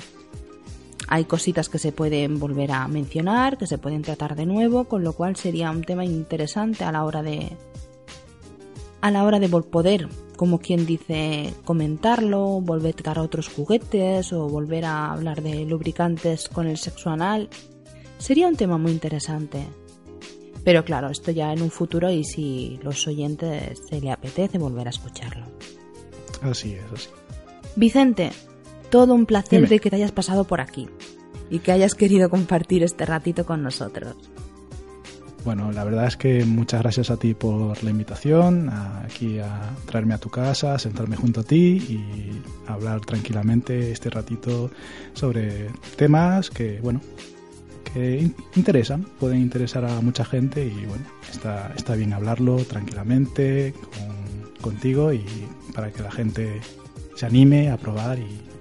Hay 1.13 1.25
cositas 1.25 1.69
que 1.69 1.77
se 1.77 1.91
pueden 1.91 2.39
volver 2.39 2.71
a 2.71 2.87
mencionar, 2.87 3.59
que 3.59 3.67
se 3.67 3.77
pueden 3.77 4.01
tratar 4.01 4.35
de 4.35 4.47
nuevo, 4.47 4.85
con 4.85 5.03
lo 5.03 5.13
cual 5.13 5.35
sería 5.35 5.69
un 5.69 5.83
tema 5.83 6.03
interesante 6.03 6.85
a 6.85 6.91
la 6.91 7.03
hora 7.03 7.21
de 7.21 7.55
a 8.99 9.11
la 9.11 9.23
hora 9.23 9.39
de 9.39 9.47
poder, 9.47 10.09
como 10.35 10.57
quien 10.57 10.87
dice, 10.87 11.53
comentarlo, 11.65 12.61
volver 12.61 12.93
a 12.93 12.95
tratar 12.95 13.19
otros 13.19 13.47
juguetes 13.47 14.33
o 14.33 14.49
volver 14.49 14.85
a 14.85 15.11
hablar 15.11 15.43
de 15.43 15.65
lubricantes 15.65 16.49
con 16.49 16.65
el 16.65 16.79
sexo 16.79 17.11
anal. 17.11 17.47
Sería 18.17 18.47
un 18.47 18.55
tema 18.55 18.79
muy 18.79 18.91
interesante. 18.91 19.67
Pero 20.63 20.83
claro, 20.83 21.11
esto 21.11 21.29
ya 21.29 21.53
en 21.53 21.61
un 21.61 21.69
futuro 21.69 22.09
y 22.09 22.23
si 22.23 22.79
los 22.81 23.07
oyentes 23.07 23.83
se 23.87 24.01
le 24.01 24.09
apetece 24.09 24.57
volver 24.57 24.87
a 24.87 24.89
escucharlo. 24.89 25.45
Así 26.41 26.73
es, 26.73 26.85
así. 26.91 27.09
Vicente, 27.75 28.31
todo 28.93 29.15
un 29.15 29.25
placer 29.25 29.67
de 29.67 29.79
que 29.79 29.89
te 29.89 29.95
hayas 29.95 30.11
pasado 30.11 30.43
por 30.43 30.61
aquí 30.61 30.87
y 31.53 31.59
que 31.59 31.71
hayas 31.71 31.93
querido 31.93 32.31
compartir 32.31 32.81
este 32.81 33.05
ratito 33.05 33.45
con 33.45 33.61
nosotros. 33.61 34.15
Bueno, 35.45 35.71
la 35.71 35.83
verdad 35.83 36.07
es 36.07 36.17
que 36.17 36.43
muchas 36.45 36.81
gracias 36.81 37.11
a 37.11 37.17
ti 37.17 37.35
por 37.35 37.83
la 37.83 37.91
invitación, 37.91 38.71
aquí 38.71 39.37
a 39.37 39.69
traerme 39.85 40.15
a 40.15 40.17
tu 40.17 40.29
casa, 40.29 40.73
a 40.73 40.79
sentarme 40.79 41.15
junto 41.15 41.41
a 41.41 41.43
ti 41.43 41.77
y 41.77 42.41
hablar 42.65 43.01
tranquilamente 43.01 43.91
este 43.91 44.09
ratito 44.09 44.71
sobre 45.13 45.67
temas 45.95 46.49
que, 46.49 46.79
bueno, 46.81 47.01
que 47.93 48.31
interesan, 48.55 49.05
pueden 49.19 49.39
interesar 49.39 49.85
a 49.85 50.01
mucha 50.01 50.25
gente 50.25 50.65
y, 50.65 50.85
bueno, 50.87 51.05
está, 51.31 51.71
está 51.75 51.93
bien 51.93 52.13
hablarlo 52.13 52.55
tranquilamente 52.65 53.75
contigo 54.59 55.13
y 55.13 55.23
para 55.75 55.91
que 55.91 56.01
la 56.01 56.09
gente 56.09 56.61
se 57.15 57.27
anime 57.27 57.69
a 57.69 57.77
probar 57.77 58.17
y, 58.17 58.52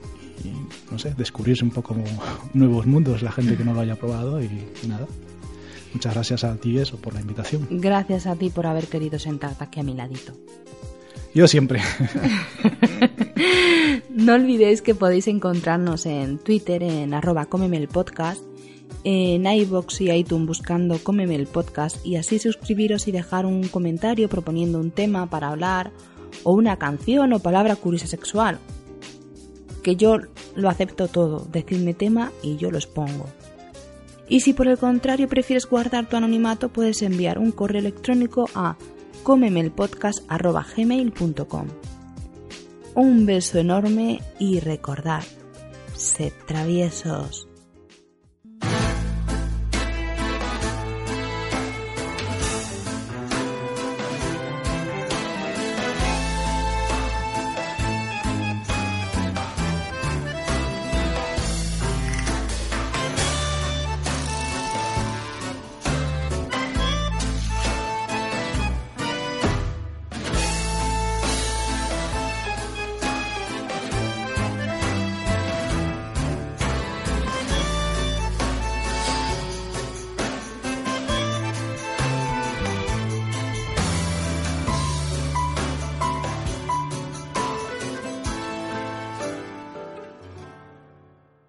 y, 0.44 0.52
no 0.90 0.98
sé, 0.98 1.14
descubrirse 1.16 1.64
un 1.64 1.70
poco 1.70 1.96
nuevos 2.54 2.86
mundos, 2.86 3.22
la 3.22 3.32
gente 3.32 3.56
que 3.56 3.64
no 3.64 3.74
lo 3.74 3.80
haya 3.80 3.96
probado 3.96 4.42
y, 4.42 4.48
nada. 4.86 5.06
Muchas 5.92 6.14
gracias 6.14 6.44
a 6.44 6.56
ti 6.56 6.78
eso 6.78 6.96
por 6.96 7.14
la 7.14 7.20
invitación. 7.20 7.68
Gracias 7.70 8.26
a 8.26 8.34
ti 8.36 8.48
por 8.50 8.66
haber 8.66 8.86
querido 8.86 9.18
sentarte 9.18 9.64
aquí 9.64 9.80
a 9.80 9.82
mi 9.82 9.94
ladito. 9.94 10.32
Yo 11.34 11.46
siempre. 11.48 11.80
no 14.10 14.34
olvidéis 14.34 14.82
que 14.82 14.94
podéis 14.94 15.28
encontrarnos 15.28 16.06
en 16.06 16.38
Twitter 16.38 16.82
en 16.82 17.14
arroba 17.14 17.46
el 17.72 17.88
podcast, 17.88 18.42
en 19.04 19.46
iBox 19.46 20.00
y 20.02 20.10
iTunes 20.10 20.46
buscando 20.46 20.98
Cómeme 21.02 21.34
el 21.34 21.46
podcast 21.46 22.04
y 22.04 22.16
así 22.16 22.38
suscribiros 22.38 23.08
y 23.08 23.12
dejar 23.12 23.46
un 23.46 23.64
comentario 23.68 24.28
proponiendo 24.28 24.78
un 24.78 24.90
tema 24.90 25.28
para 25.28 25.48
hablar 25.48 25.92
o 26.44 26.52
una 26.52 26.76
canción 26.76 27.32
o 27.32 27.38
palabra 27.38 27.76
curiosa 27.76 28.06
sexual 28.06 28.58
que 29.82 29.96
yo 29.96 30.18
lo 30.54 30.68
acepto 30.68 31.08
todo, 31.08 31.48
decidme 31.50 31.94
tema 31.94 32.30
y 32.42 32.56
yo 32.56 32.70
los 32.70 32.86
pongo. 32.86 33.24
Y 34.28 34.40
si 34.40 34.52
por 34.52 34.68
el 34.68 34.76
contrario 34.78 35.26
prefieres 35.28 35.66
guardar 35.66 36.08
tu 36.08 36.16
anonimato, 36.16 36.68
puedes 36.70 37.02
enviar 37.02 37.38
un 37.38 37.50
correo 37.52 37.80
electrónico 37.80 38.48
a 38.54 38.76
comemelpodcast.gmail.com. 39.24 41.66
Un 42.94 43.26
beso 43.26 43.58
enorme 43.58 44.22
y 44.38 44.60
recordad, 44.60 45.24
sed 45.94 46.32
traviesos. 46.46 47.48